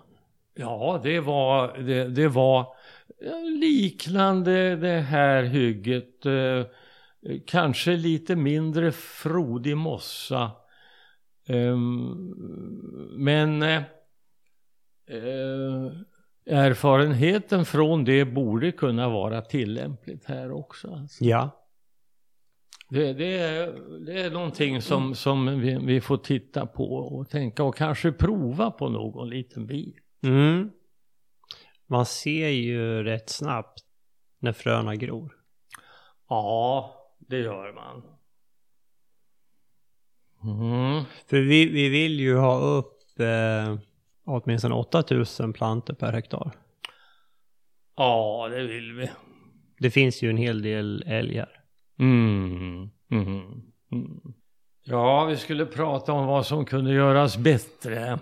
Ja, 0.55 0.99
det 1.03 1.19
var, 1.19 1.77
det, 1.77 2.03
det 2.07 2.27
var 2.27 2.59
eh, 3.21 3.59
liknande 3.59 4.75
det 4.75 4.99
här 4.99 5.43
hygget. 5.43 6.25
Eh, 6.25 6.63
kanske 7.45 7.91
lite 7.91 8.35
mindre 8.35 8.91
frodig 8.91 9.77
mossa. 9.77 10.51
Ehm, 11.47 12.33
men 13.11 13.63
eh, 13.63 13.83
eh, 15.07 15.91
erfarenheten 16.45 17.65
från 17.65 18.03
det 18.03 18.25
borde 18.25 18.71
kunna 18.71 19.09
vara 19.09 19.41
tillämpligt 19.41 20.25
här 20.25 20.51
också. 20.51 20.91
Alltså. 20.91 21.23
Ja. 21.23 21.55
Det, 22.89 23.13
det, 23.13 23.37
är, 23.37 23.73
det 24.05 24.21
är 24.21 24.31
någonting 24.31 24.81
som, 24.81 25.15
som 25.15 25.59
vi, 25.59 25.77
vi 25.85 26.01
får 26.01 26.17
titta 26.17 26.65
på 26.65 26.95
och 26.95 27.29
tänka 27.29 27.63
och 27.63 27.75
kanske 27.75 28.11
prova 28.11 28.71
på 28.71 28.89
någon 28.89 29.29
liten 29.29 29.67
bit. 29.67 29.95
Mm. 30.23 30.71
Man 31.87 32.05
ser 32.05 32.47
ju 32.49 33.03
rätt 33.03 33.29
snabbt 33.29 33.79
när 34.39 34.51
fröna 34.53 34.95
gror. 34.95 35.35
Ja, 36.29 36.98
det 37.19 37.37
gör 37.37 37.73
man. 37.73 38.03
Mm. 40.43 41.03
För 41.27 41.37
vi, 41.37 41.65
vi 41.65 41.89
vill 41.89 42.19
ju 42.19 42.37
ha 42.37 42.59
upp 42.59 43.19
eh, 43.19 43.79
åtminstone 44.25 44.75
8000 44.75 45.53
plantor 45.53 45.93
per 45.93 46.13
hektar. 46.13 46.51
Ja, 47.95 48.47
det 48.51 48.63
vill 48.63 48.93
vi. 48.93 49.09
Det 49.79 49.91
finns 49.91 50.21
ju 50.21 50.29
en 50.29 50.37
hel 50.37 50.61
del 50.61 51.03
älgar. 51.07 51.49
Mm. 51.99 52.89
Mm. 53.11 53.61
Mm. 53.91 54.19
Ja, 54.83 55.25
vi 55.25 55.37
skulle 55.37 55.65
prata 55.65 56.13
om 56.13 56.27
vad 56.27 56.45
som 56.45 56.65
kunde 56.65 56.93
göras 56.93 57.37
bättre. 57.37 58.19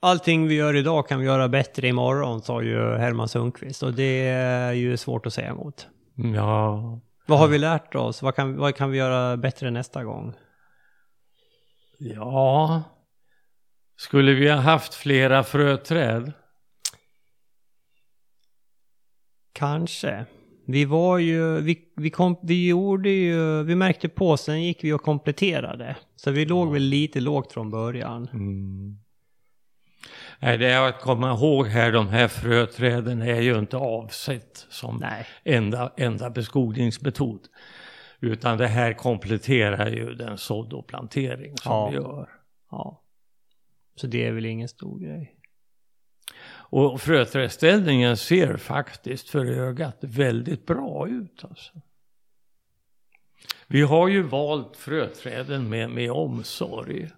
Allting 0.00 0.48
vi 0.48 0.54
gör 0.54 0.76
idag 0.76 1.08
kan 1.08 1.20
vi 1.20 1.26
göra 1.26 1.48
bättre 1.48 1.88
imorgon, 1.88 2.42
sa 2.42 2.62
ju 2.62 2.94
Herman 2.96 3.28
Sundqvist. 3.28 3.82
Och 3.82 3.92
det 3.92 4.28
är 4.28 4.72
ju 4.72 4.96
svårt 4.96 5.26
att 5.26 5.34
säga 5.34 5.50
emot. 5.50 5.86
Ja, 6.34 7.00
Vad 7.32 7.38
har 7.38 7.48
vi 7.48 7.58
lärt 7.58 7.94
oss? 7.94 8.22
Vad 8.22 8.34
kan, 8.34 8.56
vad 8.56 8.74
kan 8.74 8.90
vi 8.90 8.98
göra 8.98 9.36
bättre 9.36 9.70
nästa 9.70 10.04
gång? 10.04 10.34
ja. 11.98 12.82
Skulle 13.96 14.32
vi 14.34 14.50
ha 14.50 14.56
haft 14.56 14.94
flera 14.94 15.42
fröträd? 15.44 16.32
Kanske. 19.52 20.26
Vi 20.66 20.84
var 20.84 21.18
ju, 21.18 21.60
vi, 21.60 21.92
vi, 21.96 22.10
kom, 22.10 22.36
vi 22.42 22.68
gjorde 22.68 23.10
ju, 23.10 23.62
vi 23.62 23.74
märkte 23.74 24.08
på, 24.08 24.36
sen 24.36 24.62
gick 24.62 24.84
vi 24.84 24.92
och 24.92 25.02
kompletterade. 25.02 25.96
Så 26.16 26.30
vi 26.30 26.44
låg 26.44 26.72
väl 26.72 26.82
lite 26.82 27.20
lågt 27.20 27.52
från 27.52 27.70
början. 27.70 28.28
Mm. 28.32 29.01
Nej, 30.38 30.58
det 30.58 30.66
är 30.66 30.88
att 30.88 31.00
komma 31.00 31.30
ihåg 31.30 31.66
här, 31.66 31.92
de 31.92 32.08
här 32.08 32.28
fröträden 32.28 33.22
är 33.22 33.40
ju 33.40 33.58
inte 33.58 33.76
avsett 33.76 34.66
som 34.70 34.96
Nej. 34.96 35.26
enda, 35.44 35.92
enda 35.96 36.30
beskogningsmetod. 36.30 37.40
Utan 38.20 38.58
det 38.58 38.66
här 38.66 38.92
kompletterar 38.92 39.88
ju 39.90 40.14
den 40.14 40.38
sådd 40.38 40.72
och 40.72 40.86
plantering 40.86 41.56
som 41.56 41.72
Ja. 41.72 41.88
vi 41.88 41.96
gör. 41.96 42.28
Ja. 42.70 43.02
Så 43.94 44.06
det 44.06 44.26
är 44.26 44.32
väl 44.32 44.46
ingen 44.46 44.68
stor 44.68 44.98
grej. 44.98 45.34
Och 46.50 47.00
fröträdställningen 47.00 48.16
ser 48.16 48.56
faktiskt 48.56 49.28
för 49.28 49.46
ögat 49.46 49.98
väldigt 50.00 50.66
bra 50.66 51.08
ut. 51.08 51.44
Alltså. 51.44 51.72
Vi 53.66 53.82
har 53.82 54.08
ju 54.08 54.22
valt 54.22 54.76
fröträden 54.76 55.68
med, 55.68 55.90
med 55.90 56.10
omsorg. 56.10 57.10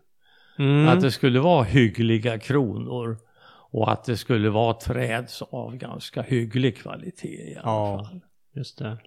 Mm. 0.59 0.89
Att 0.89 1.01
det 1.01 1.13
skulle 1.13 1.41
vara 1.41 1.65
hyggliga 1.65 2.39
kronor 2.39 3.19
och 3.71 3.93
att 3.93 4.05
det 4.05 4.17
skulle 4.17 4.51
vara 4.51 4.75
träd 4.75 5.29
av 5.51 5.77
ganska 5.77 6.23
hygglig 6.23 6.77
kvalitet 6.79 7.29
i 7.53 7.57
alla 7.63 7.71
Ja. 7.73 8.05
fall. 8.05 8.21
Just 8.55 8.79
det. 8.79 8.99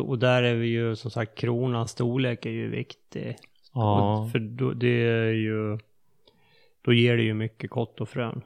Och 0.00 0.18
där 0.18 0.42
är 0.42 0.54
vi 0.54 0.66
ju 0.66 0.96
som 0.96 1.10
sagt 1.10 1.38
kronans 1.38 1.90
storlek 1.90 2.46
är 2.46 2.50
ju 2.50 2.70
viktig. 2.70 3.36
Ja. 3.74 4.28
För 4.32 4.38
då, 4.38 4.72
det 4.72 5.02
är 5.08 5.32
ju, 5.32 5.78
då 6.84 6.92
ger 6.92 7.16
det 7.16 7.22
ju 7.22 7.34
mycket 7.34 7.70
kott 7.70 8.00
och 8.00 8.08
frön. 8.08 8.42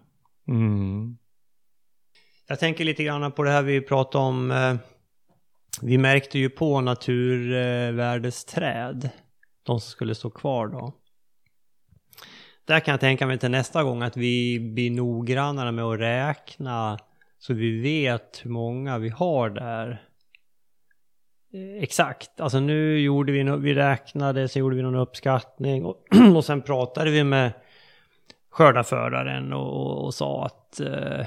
Mm. 0.49 1.17
Jag 2.49 2.59
tänker 2.59 2.85
lite 2.85 3.05
grann 3.05 3.33
på 3.33 3.43
det 3.43 3.51
här 3.51 3.63
vi 3.63 3.81
pratade 3.81 4.25
om. 4.25 4.51
eh, 4.51 4.75
Vi 5.83 5.99
märkte 5.99 6.39
ju 6.39 6.51
på 6.51 6.81
naturvärdesträd. 6.81 9.11
De 9.63 9.81
som 9.81 9.91
skulle 9.91 10.15
stå 10.15 10.31
kvar 10.31 10.69
då. 10.69 10.93
Där 12.65 12.81
kan 12.81 12.93
jag 12.93 13.01
tänka 13.01 13.27
mig 13.27 13.39
till 13.39 13.51
nästa 13.51 13.83
gång 13.83 14.03
att 14.03 14.17
vi 14.17 14.61
blir 14.61 14.91
noggrannare 14.91 15.73
med 15.73 15.85
att 15.85 16.01
räkna. 16.01 16.99
Så 17.39 17.55
vi 17.55 17.81
vet 17.81 18.41
hur 18.45 18.51
många 18.51 18.99
vi 18.99 19.09
har 19.09 19.51
där. 19.51 20.03
Eh, 21.53 21.83
exakt, 21.83 22.41
alltså 22.41 22.61
nu 22.61 23.01
gjorde 23.01 23.33
vi, 23.33 23.43
no- 23.43 23.61
vi 23.61 23.75
räknade, 23.75 24.49
sen 24.49 24.61
gjorde 24.61 24.77
vi 24.77 24.83
någon 24.83 24.95
uppskattning 24.95 25.85
och, 25.85 25.97
och 26.37 26.45
sen 26.45 26.63
pratade 26.63 27.11
vi 27.11 27.25
med 27.25 27.53
skördarföraren 28.51 29.53
och, 29.53 30.05
och 30.05 30.15
sa 30.15 30.47
att 30.47 30.81
eh, 30.81 31.27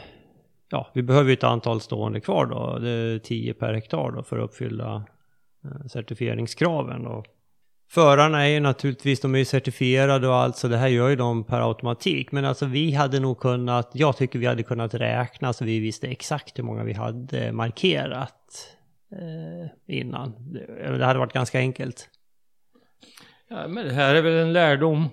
ja, 0.70 0.88
vi 0.94 1.02
behöver 1.04 1.30
ju 1.30 1.34
ett 1.34 1.44
antal 1.44 1.82
stående 1.82 2.20
kvar 2.20 2.46
då. 2.46 2.80
Det 2.80 2.90
är 2.90 3.20
10 3.20 3.54
per 3.54 3.74
hektar 3.74 4.12
då 4.12 4.24
för 4.24 4.38
att 4.38 4.44
uppfylla 4.44 5.04
eh, 5.64 5.88
certifieringskraven. 5.88 7.08
Och 7.08 7.26
förarna 7.90 8.46
är 8.46 8.50
ju 8.50 8.60
naturligtvis, 8.60 9.20
de 9.20 9.36
är 9.36 9.40
ju 9.40 9.46
certifierade 9.46 10.28
och 10.28 10.36
allt 10.36 10.58
så 10.58 10.68
det 10.68 10.78
här 10.78 10.88
gör 10.88 11.10
ju 11.10 11.16
de 11.16 11.44
per 11.44 11.68
automatik. 11.68 12.32
Men 12.32 12.46
alltså 12.46 12.66
vi 12.66 12.92
hade 12.92 13.20
nog 13.20 13.40
kunnat, 13.40 13.92
jag 13.94 14.18
tycker 14.18 14.40
vi 14.40 14.46
hade 14.46 14.64
kunnat 14.64 14.94
räkna 14.94 15.54
så 15.54 15.66
vi 15.66 15.80
visste 15.80 16.08
exakt 16.08 16.60
hur 16.60 16.64
många 16.64 16.84
vi 16.84 16.94
hade 16.94 17.52
markerat 17.52 18.78
eh, 19.12 19.96
innan. 19.98 20.54
Det, 20.54 21.06
hade 21.06 21.20
varit 21.20 21.34
ganska 21.34 21.60
enkelt. 21.60 22.10
Ja, 23.50 23.68
men 23.68 23.86
det 23.86 23.94
här 23.94 24.16
är 24.16 24.22
väl 24.22 24.34
en 24.34 24.54
lärdom. 24.54 25.10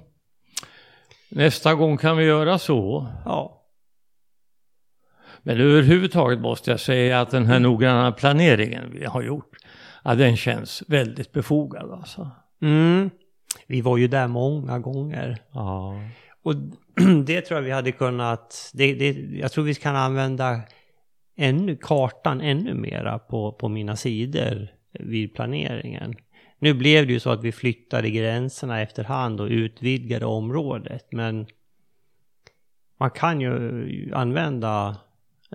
Nästa 1.28 1.74
gång 1.74 1.96
kan 1.96 2.16
vi 2.16 2.24
göra 2.24 2.58
så. 2.58 3.06
Ja, 3.24 3.64
Men 5.42 5.60
överhuvudtaget 5.60 6.40
måste 6.40 6.70
jag 6.70 6.80
säga 6.80 7.20
att 7.20 7.30
den 7.30 7.46
här 7.46 7.58
noggranna 7.58 8.12
planeringen 8.12 8.90
vi 8.92 9.04
har 9.04 9.22
gjort, 9.22 9.56
ja, 10.04 10.14
den 10.14 10.36
känns 10.36 10.82
väldigt 10.88 11.32
befogad 11.32 11.90
alltså. 11.90 12.30
Mm. 12.64 13.10
vi 13.66 13.80
var 13.80 13.96
ju 13.96 14.08
där 14.08 14.28
många 14.28 14.78
gånger. 14.78 15.38
Ja. 15.52 16.00
Och 16.42 16.54
det 17.24 17.40
tror 17.40 17.58
jag 17.58 17.64
vi 17.64 17.70
hade 17.70 17.92
kunnat, 17.92 18.70
det, 18.74 18.94
det, 18.94 19.12
jag 19.38 19.52
tror 19.52 19.64
vi 19.64 19.74
kan 19.74 19.96
använda 19.96 20.60
ännu, 21.36 21.76
kartan 21.76 22.40
ännu 22.40 22.74
mera 22.74 23.18
på, 23.18 23.52
på 23.52 23.68
mina 23.68 23.96
sidor 23.96 24.68
vid 24.92 25.34
planeringen. 25.34 26.14
Nu 26.58 26.74
blev 26.74 27.06
det 27.06 27.12
ju 27.12 27.20
så 27.20 27.30
att 27.30 27.44
vi 27.44 27.52
flyttade 27.52 28.10
gränserna 28.10 28.80
efterhand 28.80 29.40
och 29.40 29.48
utvidgade 29.48 30.26
området, 30.26 31.06
men 31.12 31.46
man 32.98 33.10
kan 33.10 33.40
ju 33.40 34.10
använda 34.14 34.96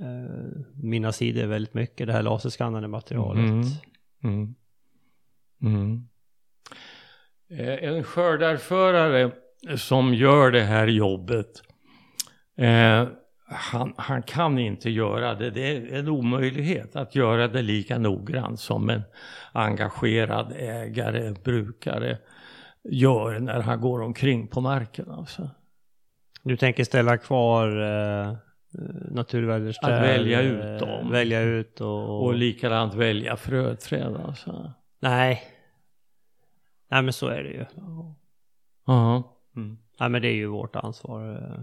eh, 0.01 0.61
mina 0.73 1.11
sidor 1.11 1.45
väldigt 1.45 1.73
mycket, 1.73 2.07
det 2.07 2.13
här 2.13 2.23
laserskannade 2.23 2.87
materialet. 2.87 3.43
Mm. 3.43 3.63
Mm. 4.23 4.55
Mm. 5.61 6.07
Eh, 7.49 7.83
En 7.83 8.03
skördarförare 8.03 9.31
som 9.77 10.13
gör 10.13 10.51
det 10.51 10.61
här 10.61 10.87
jobbet, 10.87 11.63
eh, 12.57 13.07
han, 13.51 13.93
han 13.97 14.23
kan 14.23 14.59
inte 14.59 14.89
göra 14.89 15.35
det. 15.35 15.49
Det 15.49 15.77
är 15.77 15.93
en 15.99 16.07
omöjlighet 16.07 16.95
att 16.95 17.15
göra 17.15 17.47
det 17.47 17.61
lika 17.61 17.97
noggrant 17.97 18.59
som 18.59 18.89
en 18.89 19.01
engagerad 19.51 20.53
ägare, 20.57 21.33
brukare 21.43 22.17
gör 22.83 23.39
när 23.39 23.59
han 23.61 23.81
går 23.81 24.01
omkring 24.01 24.47
på 24.47 24.61
marken. 24.61 25.11
Alltså. 25.11 25.49
Du 26.43 26.57
tänker 26.57 26.83
ställa 26.83 27.17
kvar 27.17 27.67
eh, 27.81 28.33
naturvärdesträd? 29.11 29.93
Att 29.93 30.03
välja 30.03 30.41
ut 30.41 30.63
eh, 30.81 30.87
dem. 30.87 31.11
Välja 31.11 31.41
ut 31.41 31.81
och... 31.81 32.23
Och 32.25 32.33
likadant 32.33 32.93
välja 32.93 33.35
fröträd. 33.35 34.15
Alltså. 34.25 34.73
Nej. 34.99 35.43
Nej 36.89 37.03
men 37.03 37.13
så 37.13 37.27
är 37.27 37.43
det 37.43 37.49
ju. 37.49 37.65
Ja. 38.85 39.35
Mm. 39.55 39.77
Nej 39.99 40.09
men 40.09 40.21
det 40.21 40.27
är 40.27 40.35
ju 40.35 40.47
vårt 40.47 40.75
ansvar. 40.75 41.31
eh. 41.31 41.61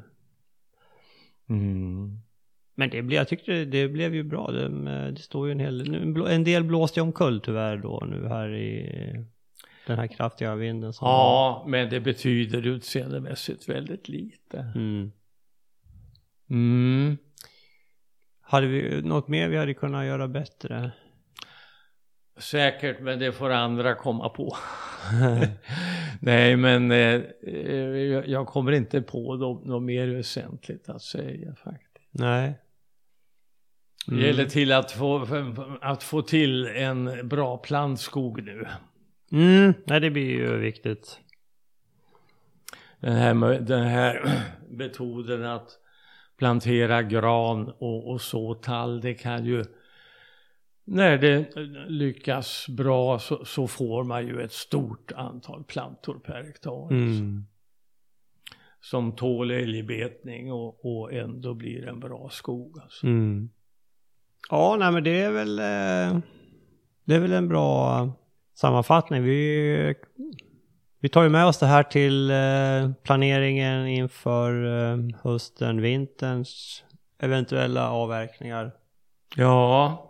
Mm. 1.49 2.21
Men 2.75 2.91
det 2.91 3.03
blev, 3.03 3.19
jag 3.19 3.29
tyckte 3.29 3.65
det 3.65 3.89
blev 3.89 4.15
ju 4.15 4.23
bra. 4.23 4.51
Det, 4.51 4.69
det 5.11 5.21
står 5.21 5.47
ju 5.47 5.53
en 5.53 5.61
hel, 5.61 5.91
nu, 5.91 6.27
en 6.29 6.45
del 6.45 6.65
blåste 6.65 7.01
ju 7.01 7.05
omkull 7.05 7.41
tyvärr 7.41 7.77
då 7.77 8.07
nu 8.11 8.29
här 8.29 8.55
i 8.55 9.27
den 9.87 9.99
här 9.99 10.07
kraftiga 10.07 10.55
vinden 10.55 10.93
som 10.93 11.05
var. 11.05 11.13
Ja, 11.13 11.65
men 11.69 11.91
det 11.91 12.01
betyder 12.01 12.67
utseendemässigt 12.67 13.69
väldigt 13.69 14.09
lite. 14.09 14.73
Mm. 14.75 15.13
Mm. 16.51 17.17
Hade 18.41 18.67
vi 18.67 19.03
något 19.03 19.29
mer 19.29 19.49
vi 19.49 19.57
hade 19.57 19.75
kunnat 19.75 20.07
göra 20.07 20.29
bättre? 20.29 20.93
Säkert, 22.39 23.01
men 23.01 23.19
det 23.19 23.33
får 23.33 23.51
andra 23.51 23.95
komma 23.95 24.29
på. 24.29 24.57
Nej, 26.21 26.57
men 26.57 26.91
eh, 26.91 27.21
eh, 27.47 27.53
jag- 28.31 28.47
kommer 28.47 28.73
inte 28.73 29.03
på 29.03 29.37
nå- 29.37 29.63
något 29.65 29.83
mer 29.83 30.09
väsentligt 30.09 30.89
att 30.89 31.03
säga 31.03 31.55
faktiskt. 31.55 32.09
Nej. 32.11 32.55
Det 34.07 34.27
gäller 34.27 34.45
till 34.45 34.73
att 34.73 34.93
få, 34.93 35.27
att 35.81 36.03
få 36.03 36.23
till 36.23 36.67
en 36.67 37.29
bra 37.29 37.57
plantskog 37.59 38.43
nu. 38.43 38.67
Mm, 39.33 39.75
nej 39.85 40.01
det 40.01 40.11
blir 40.11 40.31
ju 40.31 40.57
viktigt. 40.57 41.21
Den 43.01 43.13
här, 43.17 43.35
den 43.61 43.83
här 43.85 44.31
metoden 44.71 45.45
att 45.45 45.69
plantera 46.39 47.03
gran 47.03 47.69
och, 47.79 48.11
och 48.11 48.21
så 48.21 48.55
tall, 48.55 49.01
det 49.01 49.15
kan 49.15 49.45
ju 49.45 49.65
när 50.89 51.19
det 51.19 51.57
lyckas 51.89 52.67
bra 52.69 53.19
så, 53.19 53.45
så 53.45 53.67
får 53.67 54.05
man 54.05 54.27
ju 54.27 54.41
ett 54.41 54.53
stort 54.53 55.13
antal 55.13 55.65
plantor 55.65 56.19
per 56.25 56.45
hektar. 56.45 56.91
Mm. 56.91 57.47
Som 58.81 59.13
tål 59.13 59.51
älgbetning 59.51 60.53
och, 60.53 60.85
och 60.85 61.13
ändå 61.13 61.55
blir 61.55 61.89
en 61.89 62.01
bra 62.01 62.29
skog. 62.31 62.79
Alltså. 62.83 63.07
Mm. 63.07 63.51
Ja, 64.51 64.77
nej 64.79 64.93
men 64.93 65.05
det 65.05 65.21
är 65.21 65.31
väl, 65.31 65.59
eh, 65.59 66.21
det 67.05 67.15
är 67.15 67.21
väl 67.21 67.33
en 67.33 67.49
bra 67.49 68.09
sammanfattning. 68.55 69.23
Vi, 69.23 69.95
vi 71.01 71.09
tar 71.09 71.23
ju 71.23 71.29
med 71.29 71.47
oss 71.47 71.59
det 71.59 71.67
här 71.67 71.83
till 71.83 72.31
eh, 72.31 72.93
planeringen 73.03 73.87
inför 73.87 74.65
eh, 74.65 74.99
hösten, 75.23 75.83
vinterns 75.83 76.85
eventuella 77.19 77.91
avverkningar. 77.91 78.73
Ja. 79.37 80.06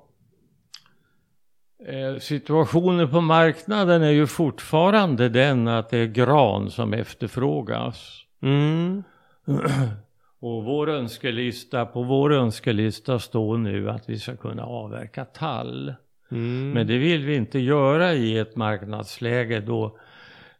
Eh, 1.89 2.19
situationen 2.19 3.11
på 3.11 3.21
marknaden 3.21 4.03
är 4.03 4.11
ju 4.11 4.27
fortfarande 4.27 5.29
den 5.29 5.69
att 5.69 5.91
det 5.91 5.99
är 5.99 6.07
gran 6.07 6.71
som 6.71 6.93
efterfrågas. 6.93 8.23
Mm. 8.43 9.03
Och 10.41 10.65
vår 10.65 10.91
önskelista, 10.91 11.87
på 11.87 12.03
vår 12.03 12.33
önskelista 12.33 13.19
står 13.19 13.59
nu 13.59 13.91
att 13.91 14.09
vi 14.09 14.19
ska 14.19 14.37
kunna 14.37 14.65
avverka 14.65 15.25
tall. 15.25 15.95
Mm. 16.31 16.71
Men 16.71 16.87
det 16.87 16.99
vill 16.99 17.25
vi 17.25 17.37
inte 17.37 17.59
göra 17.59 18.15
i 18.15 18.39
ett 18.39 18.57
marknadsläge 18.57 19.61
då 19.61 19.99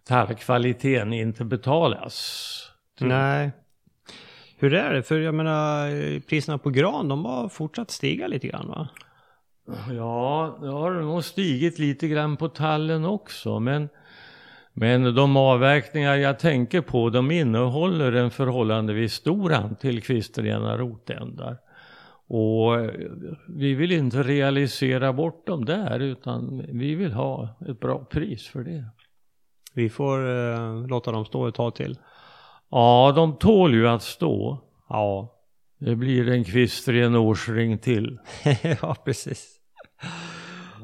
tallkvaliteten 0.05 1.13
inte 1.13 1.45
betalas. 1.45 2.71
Nej. 3.01 3.51
Hur 4.59 4.75
är 4.75 4.95
det? 4.95 5.03
För 5.03 5.19
jag 5.19 5.35
menar, 5.35 5.89
eh, 5.89 6.21
priserna 6.21 6.59
på 6.59 6.71
gran, 6.71 7.09
de 7.09 7.25
har 7.25 7.49
fortsatt 7.49 7.91
stiga 7.91 8.27
lite 8.27 8.47
grann 8.47 8.69
va? 8.69 8.89
Ja, 9.91 10.59
det 10.61 10.69
har 10.69 10.91
nog 10.91 11.25
stigit 11.25 11.79
lite 11.79 12.09
grann 12.09 12.37
på 12.37 12.49
tallen 12.49 13.05
också. 13.05 13.61
Men, 13.61 13.89
men 14.73 15.15
de 15.15 15.37
avverkningar 15.37 16.17
jag 16.17 16.39
tänker 16.39 16.81
på, 16.81 17.11
de 17.11 17.31
innehåller 17.31 18.13
en 18.13 18.31
förhållandevis 18.31 19.13
stor 19.13 19.53
andel 19.53 20.01
kvistrena 20.01 20.79
rotändar. 20.79 21.59
Och 22.29 22.91
vi 23.49 23.75
vill 23.75 23.93
inte 23.93 24.23
realisera 24.23 25.13
bort 25.13 25.47
dem 25.47 25.65
där, 25.65 26.01
utan 26.01 26.67
vi 26.69 26.95
vill 26.95 27.13
ha 27.13 27.59
ett 27.69 27.81
bra 27.81 28.05
pris 28.05 28.47
för 28.47 28.65
det. 28.65 28.85
Vi 29.75 29.89
får 29.89 30.29
eh, 30.29 30.87
låta 30.87 31.13
dem 31.13 31.25
stå 31.25 31.47
ett 31.47 31.55
tag 31.55 31.75
till. 31.75 31.99
Ja, 32.71 33.13
de 33.17 33.37
tål 33.37 33.75
ju 33.75 33.89
att 33.89 34.03
stå. 34.03 34.59
Ja. 34.89 35.33
Det 35.79 35.97
blir 35.97 36.29
en 36.29 36.45
kvistren 36.45 37.15
årsring 37.15 37.79
till. 37.79 38.19
ja, 38.83 38.97
precis. 39.05 39.56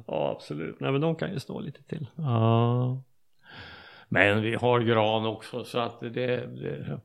Ja, 0.06 0.30
absolut. 0.36 0.80
Nej, 0.80 0.92
men 0.92 1.00
de 1.00 1.16
kan 1.16 1.32
ju 1.32 1.40
stå 1.40 1.60
lite 1.60 1.82
till. 1.82 2.06
Ja. 2.16 3.02
Men 4.08 4.42
vi 4.42 4.54
har 4.54 4.80
gran 4.80 5.26
också 5.26 5.64
så 5.64 5.78
att 5.78 6.00
det... 6.00 6.08
det 6.10 7.00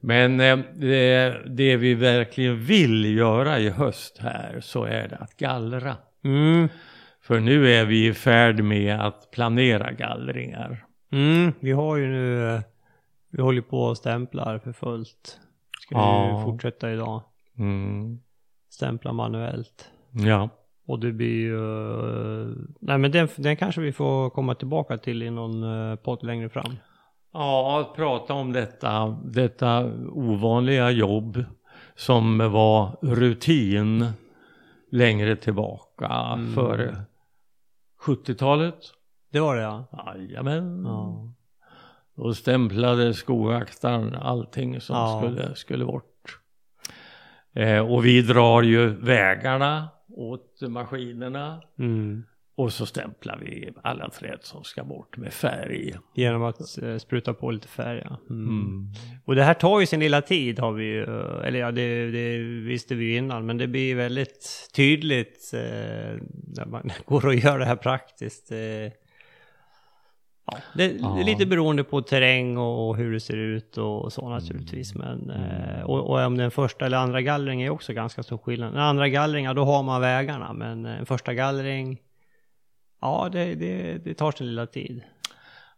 men 0.00 0.40
eh, 0.40 0.58
det, 0.74 1.42
det 1.46 1.76
vi 1.76 1.94
verkligen 1.94 2.60
vill 2.64 3.16
göra 3.16 3.58
i 3.58 3.70
höst 3.70 4.18
här 4.18 4.60
så 4.60 4.84
är 4.84 5.08
det 5.08 5.16
att 5.16 5.36
gallra. 5.36 5.96
Mm. 6.24 6.68
För 7.20 7.40
nu 7.40 7.72
är 7.72 7.84
vi 7.84 8.06
i 8.06 8.14
färd 8.14 8.60
med 8.64 9.00
att 9.00 9.30
planera 9.30 9.92
gallringar. 9.92 10.86
Mm. 11.12 11.52
Vi 11.60 11.72
har 11.72 11.96
ju 11.96 12.06
nu, 12.06 12.48
eh, 12.54 12.60
vi 13.30 13.42
håller 13.42 13.62
på 13.62 13.82
och 13.82 13.96
stämplar 13.96 14.58
för 14.58 14.72
fullt. 14.72 15.40
Ska 15.80 15.94
Ja. 15.94 16.38
ju 16.38 16.44
fortsätta 16.44 16.92
idag. 16.92 17.22
Mm. 17.58 18.20
Stämpla 18.70 19.12
manuellt. 19.12 19.90
Ja. 20.10 20.48
Och 20.92 20.98
det 21.00 21.12
blir 21.12 21.40
ju... 21.40 21.58
Nej 22.80 22.98
men 22.98 23.10
den, 23.10 23.28
den 23.36 23.56
kanske 23.56 23.80
vi 23.80 23.92
får 23.92 24.30
komma 24.30 24.54
tillbaka 24.54 24.98
till 24.98 25.22
i 25.22 25.30
någon 25.30 25.62
eh, 25.90 25.96
podd 25.96 26.22
längre 26.24 26.48
fram. 26.48 26.72
Ja, 27.32 27.80
att 27.80 27.96
prata 27.96 28.34
om 28.34 28.52
detta, 28.52 29.18
detta 29.24 29.90
ovanliga 30.12 30.90
jobb 30.90 31.44
som 31.94 32.38
var 32.38 32.96
rutin 33.02 34.06
längre 34.90 35.36
tillbaka 35.36 36.06
Mm. 36.34 36.54
före 36.54 36.96
70-talet. 38.06 38.78
Det 39.32 39.40
var 39.40 39.56
det 39.56 39.62
ja. 39.62 39.84
Jajamän. 40.16 40.82
Ja. 40.86 41.28
Då 42.16 42.34
stämplade 42.34 43.14
skovaktaren 43.14 44.14
allting 44.14 44.80
som 44.80 44.96
Ja. 44.96 45.22
skulle, 45.22 45.54
skulle 45.54 45.84
bort. 45.84 46.38
Eh, 47.54 47.78
och 47.92 48.04
vi 48.06 48.22
drar 48.22 48.62
ju 48.62 48.88
vägarna 48.88 49.88
åt 50.14 50.60
maskinerna. 50.60 51.62
Mm. 51.78 52.24
Och 52.54 52.72
så 52.72 52.86
stämplar 52.86 53.38
vi 53.38 53.72
alla 53.82 54.10
träd 54.10 54.38
som 54.40 54.64
ska 54.64 54.84
bort 54.84 55.16
med 55.16 55.32
färg. 55.32 55.94
Genom 56.14 56.42
att 56.42 56.78
eh, 56.82 56.96
spruta 56.96 57.34
på 57.34 57.50
lite 57.50 57.68
färg 57.68 58.02
ja. 58.04 58.16
Mm. 58.30 58.48
Mm. 58.48 58.86
Och 59.24 59.34
det 59.34 59.42
här 59.42 59.54
tar 59.54 59.80
ju 59.80 59.86
sin 59.86 60.00
lilla 60.00 60.22
tid 60.22 60.58
har 60.58 60.72
vi 60.72 60.84
ju, 60.84 61.02
eh, 61.02 61.46
eller 61.46 61.58
ja 61.58 61.72
det, 61.72 62.10
det 62.10 62.38
visste 62.38 62.94
vi 62.94 63.04
ju 63.04 63.16
innan, 63.16 63.46
men 63.46 63.58
det 63.58 63.66
blir 63.66 63.94
väldigt 63.94 64.70
tydligt 64.74 65.50
eh, 65.54 66.20
när 66.56 66.66
man 66.66 66.90
går 67.04 67.26
och 67.26 67.34
gör 67.34 67.58
det 67.58 67.64
här 67.64 67.76
praktiskt. 67.76 68.52
Eh, 68.52 68.58
ja, 70.44 70.58
det 70.74 70.84
är 70.84 70.98
Ja. 71.00 71.22
lite 71.24 71.46
beroende 71.46 71.84
på 71.84 72.02
terräng 72.02 72.58
och, 72.58 72.96
hur 72.96 73.12
det 73.12 73.20
ser 73.20 73.36
ut 73.36 73.78
och 73.78 74.12
så 74.12 74.28
naturligtvis. 74.28 74.94
Men, 74.94 75.30
eh, 75.30 75.82
och, 75.82 76.10
och 76.10 76.18
om 76.20 76.36
den 76.36 76.50
första 76.50 76.86
eller 76.86 76.96
andra 76.98 77.20
gallring 77.22 77.62
är 77.62 77.70
också 77.70 77.92
ganska 77.92 78.22
stor 78.22 78.38
skillnad. 78.38 78.72
Den 78.72 78.82
andra 78.82 79.08
gallringen, 79.08 79.56
då 79.56 79.64
har 79.64 79.82
man 79.82 80.00
vägarna, 80.00 80.52
men 80.52 80.86
eh, 80.86 80.98
en 80.98 81.06
första 81.06 81.34
gallring, 81.34 81.98
ja 83.00 83.28
det, 83.32 83.54
det, 83.54 83.98
det 84.04 84.14
tar 84.14 84.32
sin 84.32 84.46
lilla 84.46 84.66
tid. 84.66 85.02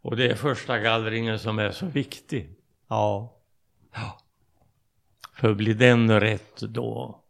Och 0.03 0.17
det 0.17 0.31
är 0.31 0.35
första 0.35 0.79
gallringen 0.79 1.39
som 1.39 1.59
är 1.59 1.71
så 1.71 1.87
viktig. 1.87 2.51
Ja. 2.89 3.31
För 5.35 5.55
blir 5.55 5.75
den 5.75 6.21
rätt 6.21 6.57
då, 6.61 7.21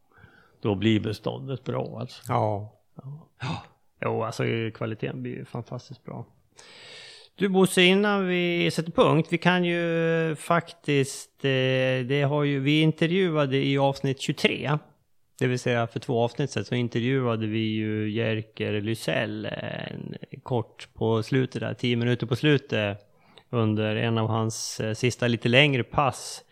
då 0.61 0.74
blir 0.74 1.01
beståndet 1.01 1.64
bra 1.64 1.97
alltså. 2.01 2.22
Ja. 2.28 2.72
ja. 3.41 3.62
Jo, 4.01 4.22
alltså 4.22 4.45
kvaliteten 4.74 5.22
blir 5.22 5.32
ju 5.32 5.45
fantastiskt 5.45 6.05
bra. 6.05 6.26
Du 7.37 7.49
Bosse, 7.49 7.82
innan 7.82 8.26
vi 8.26 8.70
sätter 8.70 8.93
punkt, 8.93 9.28
vi 9.30 9.39
kan 9.39 9.64
ju 9.64 10.37
faktiskt, 10.37 11.45
eh, 11.45 12.07
det 12.07 12.26
har 12.28 12.45
ju, 12.45 12.61
vi 12.61 12.80
intervjuade 12.80 13.57
i 13.57 13.78
avsnitt 13.78 14.20
23, 14.20 14.78
det 15.39 15.47
vill 15.47 15.59
säga 15.59 15.87
för 15.87 16.01
två 16.01 16.20
avsnitt 16.20 16.51
sedan 16.51 16.64
så 16.64 16.74
intervjuade 16.74 17.47
vi 17.47 17.59
ju 17.59 18.11
Jerker 18.11 18.80
Lysell 18.80 19.49
kort 20.43 20.89
på 20.95 21.22
slutet 21.22 21.61
där, 21.61 21.74
tio 21.74 21.97
minuter 21.97 22.26
på 22.26 22.37
slutet 22.37 22.99
under 23.51 23.97
en 23.97 24.18
av 24.18 24.28
hans 24.28 24.80
eh, 24.80 24.95
sista 24.95 25.28
lite 25.28 25.49
längre 25.49 25.85
pass 25.85 26.45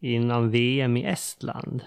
innan 0.00 0.50
VM 0.50 0.96
i 0.96 1.04
Estland. 1.04 1.82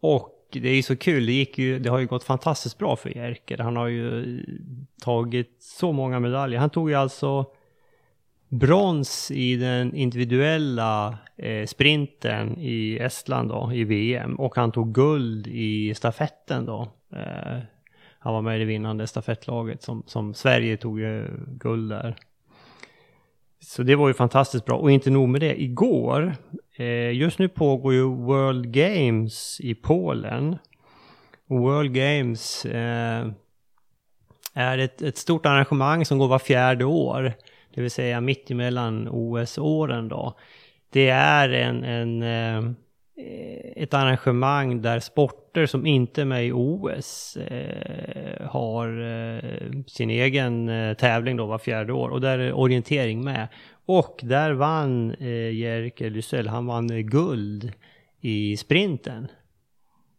Och 0.00 0.39
det 0.52 0.68
är 0.68 0.74
ju 0.74 0.82
så 0.82 0.96
kul, 0.96 1.26
det, 1.26 1.32
gick 1.32 1.58
ju, 1.58 1.78
det 1.78 1.90
har 1.90 1.98
ju 1.98 2.06
gått 2.06 2.24
fantastiskt 2.24 2.78
bra 2.78 2.96
för 2.96 3.16
Jerker. 3.16 3.58
Han 3.58 3.76
har 3.76 3.88
ju 3.88 4.42
tagit 5.02 5.56
så 5.60 5.92
många 5.92 6.20
medaljer. 6.20 6.60
Han 6.60 6.70
tog 6.70 6.90
ju 6.90 6.96
alltså 6.96 7.46
brons 8.48 9.30
i 9.30 9.56
den 9.56 9.94
individuella 9.94 11.18
eh, 11.36 11.66
sprinten 11.66 12.58
i 12.58 12.98
Estland 13.00 13.48
då, 13.48 13.70
i 13.74 13.84
VM. 13.84 14.34
Och 14.34 14.56
han 14.56 14.72
tog 14.72 14.94
guld 14.94 15.46
i 15.46 15.94
stafetten 15.94 16.66
då. 16.66 16.88
Eh, 17.12 17.58
han 18.18 18.34
var 18.34 18.42
med 18.42 18.56
i 18.56 18.58
det 18.58 18.64
vinnande 18.64 19.06
stafettlaget 19.06 19.82
som, 19.82 20.02
som 20.06 20.34
Sverige 20.34 20.76
tog 20.76 21.00
ju 21.00 21.26
guld 21.46 21.90
där. 21.90 22.16
Så 23.62 23.82
det 23.82 23.96
var 23.96 24.08
ju 24.08 24.14
fantastiskt 24.14 24.64
bra. 24.64 24.76
Och 24.76 24.90
inte 24.90 25.10
nog 25.10 25.28
med 25.28 25.40
det, 25.40 25.62
igår, 25.62 26.36
eh, 26.76 27.12
just 27.12 27.38
nu 27.38 27.48
pågår 27.48 27.94
ju 27.94 28.02
World 28.02 28.72
Games 28.72 29.60
i 29.60 29.74
Polen. 29.74 30.58
Och 31.48 31.58
World 31.58 31.94
Games 31.94 32.64
eh, 32.64 33.28
är 34.54 34.78
ett, 34.78 35.02
ett 35.02 35.18
stort 35.18 35.46
arrangemang 35.46 36.04
som 36.04 36.18
går 36.18 36.28
var 36.28 36.38
fjärde 36.38 36.84
år. 36.84 37.32
Det 37.74 37.80
vill 37.80 37.90
säga 37.90 38.20
mitt 38.20 38.50
emellan 38.50 39.08
OS-åren 39.08 40.08
då. 40.08 40.38
Det 40.92 41.08
är 41.08 41.48
en, 41.48 41.84
en, 41.84 42.22
eh, 42.22 42.72
Eh, 43.20 43.82
ett 43.82 43.94
arrangemang 43.94 44.82
där 44.82 45.00
sporter 45.00 45.66
som 45.66 45.86
inte 45.86 46.20
är 46.20 46.24
med 46.24 46.46
i 46.46 46.52
OS 46.52 47.36
eh, 47.36 48.46
har 48.46 48.88
eh, 48.88 49.70
sin 49.86 50.10
egen 50.10 50.68
eh, 50.68 50.94
tävling 50.94 51.36
då 51.36 51.46
var 51.46 51.58
fjärde 51.58 51.92
år. 51.92 52.08
Och 52.08 52.20
där 52.20 52.38
är 52.38 52.52
orientering 52.52 53.24
med. 53.24 53.48
Och 53.86 54.20
där 54.22 54.52
vann 54.52 55.14
eh, 55.14 55.50
Jerker 55.50 56.10
Lysell, 56.10 56.48
han 56.48 56.66
vann 56.66 56.90
eh, 56.90 56.98
guld 56.98 57.72
i 58.20 58.56
sprinten. 58.56 59.28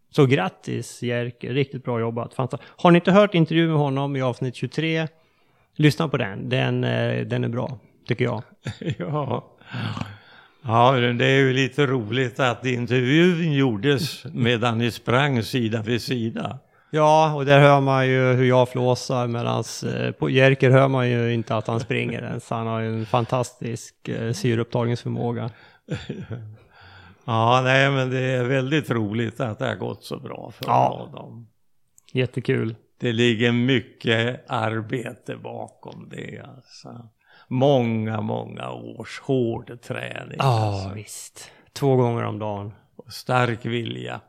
Så 0.09 0.25
grattis 0.25 1.03
Jerker, 1.03 1.53
riktigt 1.53 1.83
bra 1.83 1.99
jobbat. 1.99 2.33
Fantastiskt. 2.33 2.73
Har 2.75 2.91
ni 2.91 2.95
inte 2.97 3.11
hört 3.11 3.35
intervjun 3.35 3.69
med 3.69 3.79
honom 3.79 4.15
i 4.15 4.21
avsnitt 4.21 4.55
23? 4.55 5.07
Lyssna 5.75 6.07
på 6.07 6.17
den, 6.17 6.49
den, 6.49 6.83
eh, 6.83 7.25
den 7.25 7.43
är 7.43 7.49
bra, 7.49 7.79
tycker 8.07 8.25
jag. 8.25 8.43
Ja. 8.97 9.57
Ja, 10.63 10.91
det 10.91 11.25
är 11.25 11.37
ju 11.39 11.53
lite 11.53 11.85
roligt 11.85 12.39
att 12.39 12.65
intervjun 12.65 13.53
gjordes 13.53 14.25
medan 14.33 14.77
ni 14.77 14.91
sprang 14.91 15.43
sida 15.43 15.81
vid 15.81 16.01
sida. 16.01 16.59
Ja, 16.91 17.33
och 17.35 17.45
där 17.45 17.59
hör 17.59 17.81
man 17.81 18.07
ju 18.07 18.33
hur 18.33 18.45
jag 18.45 18.69
flåsar 18.69 19.27
medans 19.27 19.83
eh, 19.83 20.11
på 20.11 20.29
Jerker 20.29 20.69
hör 20.69 20.87
man 20.87 21.09
ju 21.09 21.33
inte 21.33 21.55
att 21.55 21.67
han 21.67 21.79
springer 21.79 22.21
ens. 22.23 22.49
Han 22.49 22.67
har 22.67 22.79
ju 22.79 22.87
en 22.99 23.05
fantastisk 23.05 24.07
eh, 24.09 24.33
syreupptagningsförmåga. 24.33 25.49
Ja, 27.25 27.61
nej 27.63 27.91
men 27.91 28.09
det 28.09 28.19
är 28.19 28.43
väldigt 28.43 28.89
roligt 28.91 29.39
att 29.39 29.59
det 29.59 29.67
har 29.67 29.75
gått 29.75 30.03
så 30.03 30.19
bra 30.19 30.51
för 30.51 30.65
Ja. 30.67 31.07
honom. 31.11 31.47
Jättekul. 32.13 32.75
Det 32.99 33.11
ligger 33.13 33.51
mycket 33.51 34.45
arbete 34.51 35.35
bakom 35.35 36.09
det 36.11 36.41
alltså. 36.55 37.09
Många, 37.53 38.21
många 38.21 38.71
års 38.71 39.19
hård 39.19 39.81
träning. 39.81 40.37
Ja, 40.39 40.45
alltså. 40.45 40.93
visst. 40.95 41.51
Två 41.73 41.95
gånger 41.95 42.23
om 42.23 42.39
dagen. 42.39 42.73
Och 42.95 43.13
stark 43.13 43.65
vilja. 43.65 44.21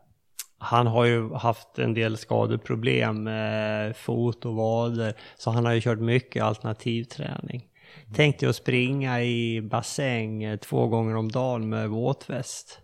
Han 0.58 0.86
har 0.86 1.04
ju 1.04 1.34
haft 1.34 1.78
en 1.78 1.94
del 1.94 2.16
skadeproblem 2.16 3.22
med 3.22 3.96
fot 3.96 4.44
och 4.44 4.54
vader. 4.54 5.14
Så 5.36 5.50
han 5.50 5.66
har 5.66 5.72
ju 5.72 5.80
kört 5.80 5.98
mycket 5.98 6.42
alternativträning. 6.42 7.66
Tänk 8.14 8.38
dig 8.38 8.48
att 8.48 8.56
springa 8.56 9.22
i 9.22 9.60
bassäng 9.60 10.42
eh, 10.42 10.56
två 10.56 10.86
gånger 10.86 11.16
om 11.16 11.32
dagen 11.32 11.68
med 11.68 11.90
våtväst. 11.90 12.80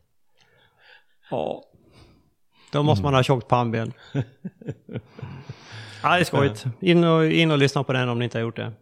Ja. 1.31 1.65
Då 2.73 2.83
måste 2.83 3.05
man 3.05 3.15
ha 3.15 3.23
tjockt 3.23 3.49
pannben. 3.49 3.93
ja, 6.03 6.15
det 6.15 6.21
är 6.21 6.25
skojigt. 6.25 6.65
In 6.81 7.05
och, 7.05 7.27
in 7.27 7.51
och 7.51 7.59
lyssna 7.59 7.85
på 7.85 7.93
den 7.93 8.09
om 8.09 8.19
ni 8.19 8.25
inte 8.25 8.39
har 8.39 8.43
gjort 8.43 8.57
det. 8.57 8.73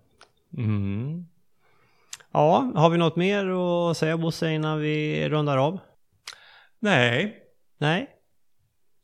Mm. 0.56 1.26
Ja, 2.36 2.72
har 2.74 2.90
vi 2.90 2.98
något 2.98 3.16
mer 3.16 3.46
att 3.46 3.96
säga 3.96 4.16
Bosse 4.16 4.50
innan 4.50 4.80
vi 4.80 5.28
rundar 5.28 5.56
av? 5.56 5.78
Nej, 6.78 7.36
Nej. 7.78 8.08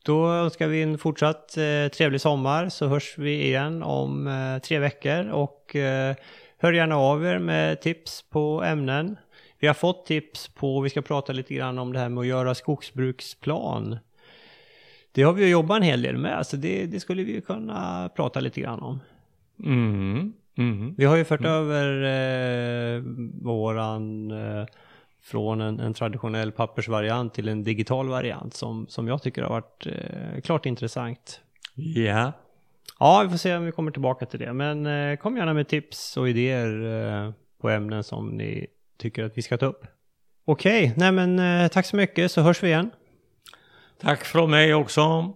Då 0.05 0.27
önskar 0.27 0.67
vi 0.67 0.81
en 0.81 0.97
fortsatt 0.97 1.57
eh, 1.57 1.87
trevlig 1.87 2.21
sommar 2.21 2.69
så 2.69 2.87
hörs 2.87 3.17
vi 3.17 3.43
igen 3.43 3.83
om 3.83 4.27
eh, 4.27 4.61
tre 4.61 4.79
veckor 4.79 5.29
och 5.29 5.75
eh, 5.75 6.15
hör 6.57 6.73
gärna 6.73 6.95
av 6.95 7.25
er 7.25 7.39
med 7.39 7.81
tips 7.81 8.21
på 8.29 8.63
ämnen. 8.63 9.17
Vi 9.59 9.67
har 9.67 9.73
fått 9.73 10.05
tips 10.05 10.47
på, 10.47 10.81
vi 10.81 10.89
ska 10.89 11.01
prata 11.01 11.33
lite 11.33 11.53
grann 11.53 11.79
om 11.79 11.93
det 11.93 11.99
här 11.99 12.09
med 12.09 12.21
att 12.21 12.27
göra 12.27 12.55
skogsbruksplan. 12.55 13.97
Det 15.11 15.23
har 15.23 15.33
vi 15.33 15.49
jobbat 15.49 15.77
en 15.77 15.83
hel 15.83 16.01
del 16.01 16.17
med 16.17 16.47
så 16.47 16.57
det, 16.57 16.85
det 16.85 16.99
skulle 16.99 17.23
vi 17.23 17.41
kunna 17.41 18.09
prata 18.15 18.39
lite 18.39 18.61
grann 18.61 18.79
om. 18.79 18.99
mm. 19.63 20.33
Mm. 20.57 20.95
Vi 20.97 21.05
har 21.05 21.15
ju 21.15 21.23
fört 21.23 21.45
över 21.45 22.03
eh, 22.03 23.03
våran 23.41 24.31
eh, 24.31 24.65
från 25.21 25.61
en, 25.61 25.79
en 25.79 25.93
traditionell 25.93 26.51
pappersvariant 26.51 27.33
till 27.33 27.47
en 27.47 27.63
digital 27.63 28.09
variant 28.09 28.53
som, 28.53 28.87
som 28.89 29.07
jag 29.07 29.21
tycker 29.21 29.41
har 29.41 29.49
varit 29.49 29.85
eh, 29.85 30.41
klart 30.41 30.65
intressant. 30.65 31.41
ja. 31.75 32.31
Ja, 32.99 33.21
vi 33.23 33.29
får 33.29 33.37
se 33.37 33.55
om 33.55 33.65
vi 33.65 33.71
kommer 33.71 33.91
tillbaka 33.91 34.25
till 34.25 34.39
det. 34.39 34.53
Men 34.53 34.85
eh, 34.85 35.17
kom 35.17 35.37
gärna 35.37 35.53
med 35.53 35.67
tips 35.67 36.17
och 36.17 36.29
idéer 36.29 36.85
eh, 37.25 37.31
på 37.61 37.69
ämnen 37.69 38.03
som 38.03 38.29
ni 38.29 38.67
tycker 38.97 39.23
att 39.23 39.37
vi 39.37 39.41
ska 39.41 39.57
ta 39.57 39.65
upp. 39.65 39.85
Okej, 40.45 40.93
nej 40.97 41.11
men 41.11 41.39
eh, 41.39 41.67
tack 41.67 41.85
så 41.85 41.95
mycket 41.95 42.31
så 42.31 42.41
hörs 42.41 42.63
vi 42.63 42.67
igen. 42.67 42.91
Tack 44.01 44.25
från 44.25 44.51
mig 44.51 44.73
också. 44.73 45.33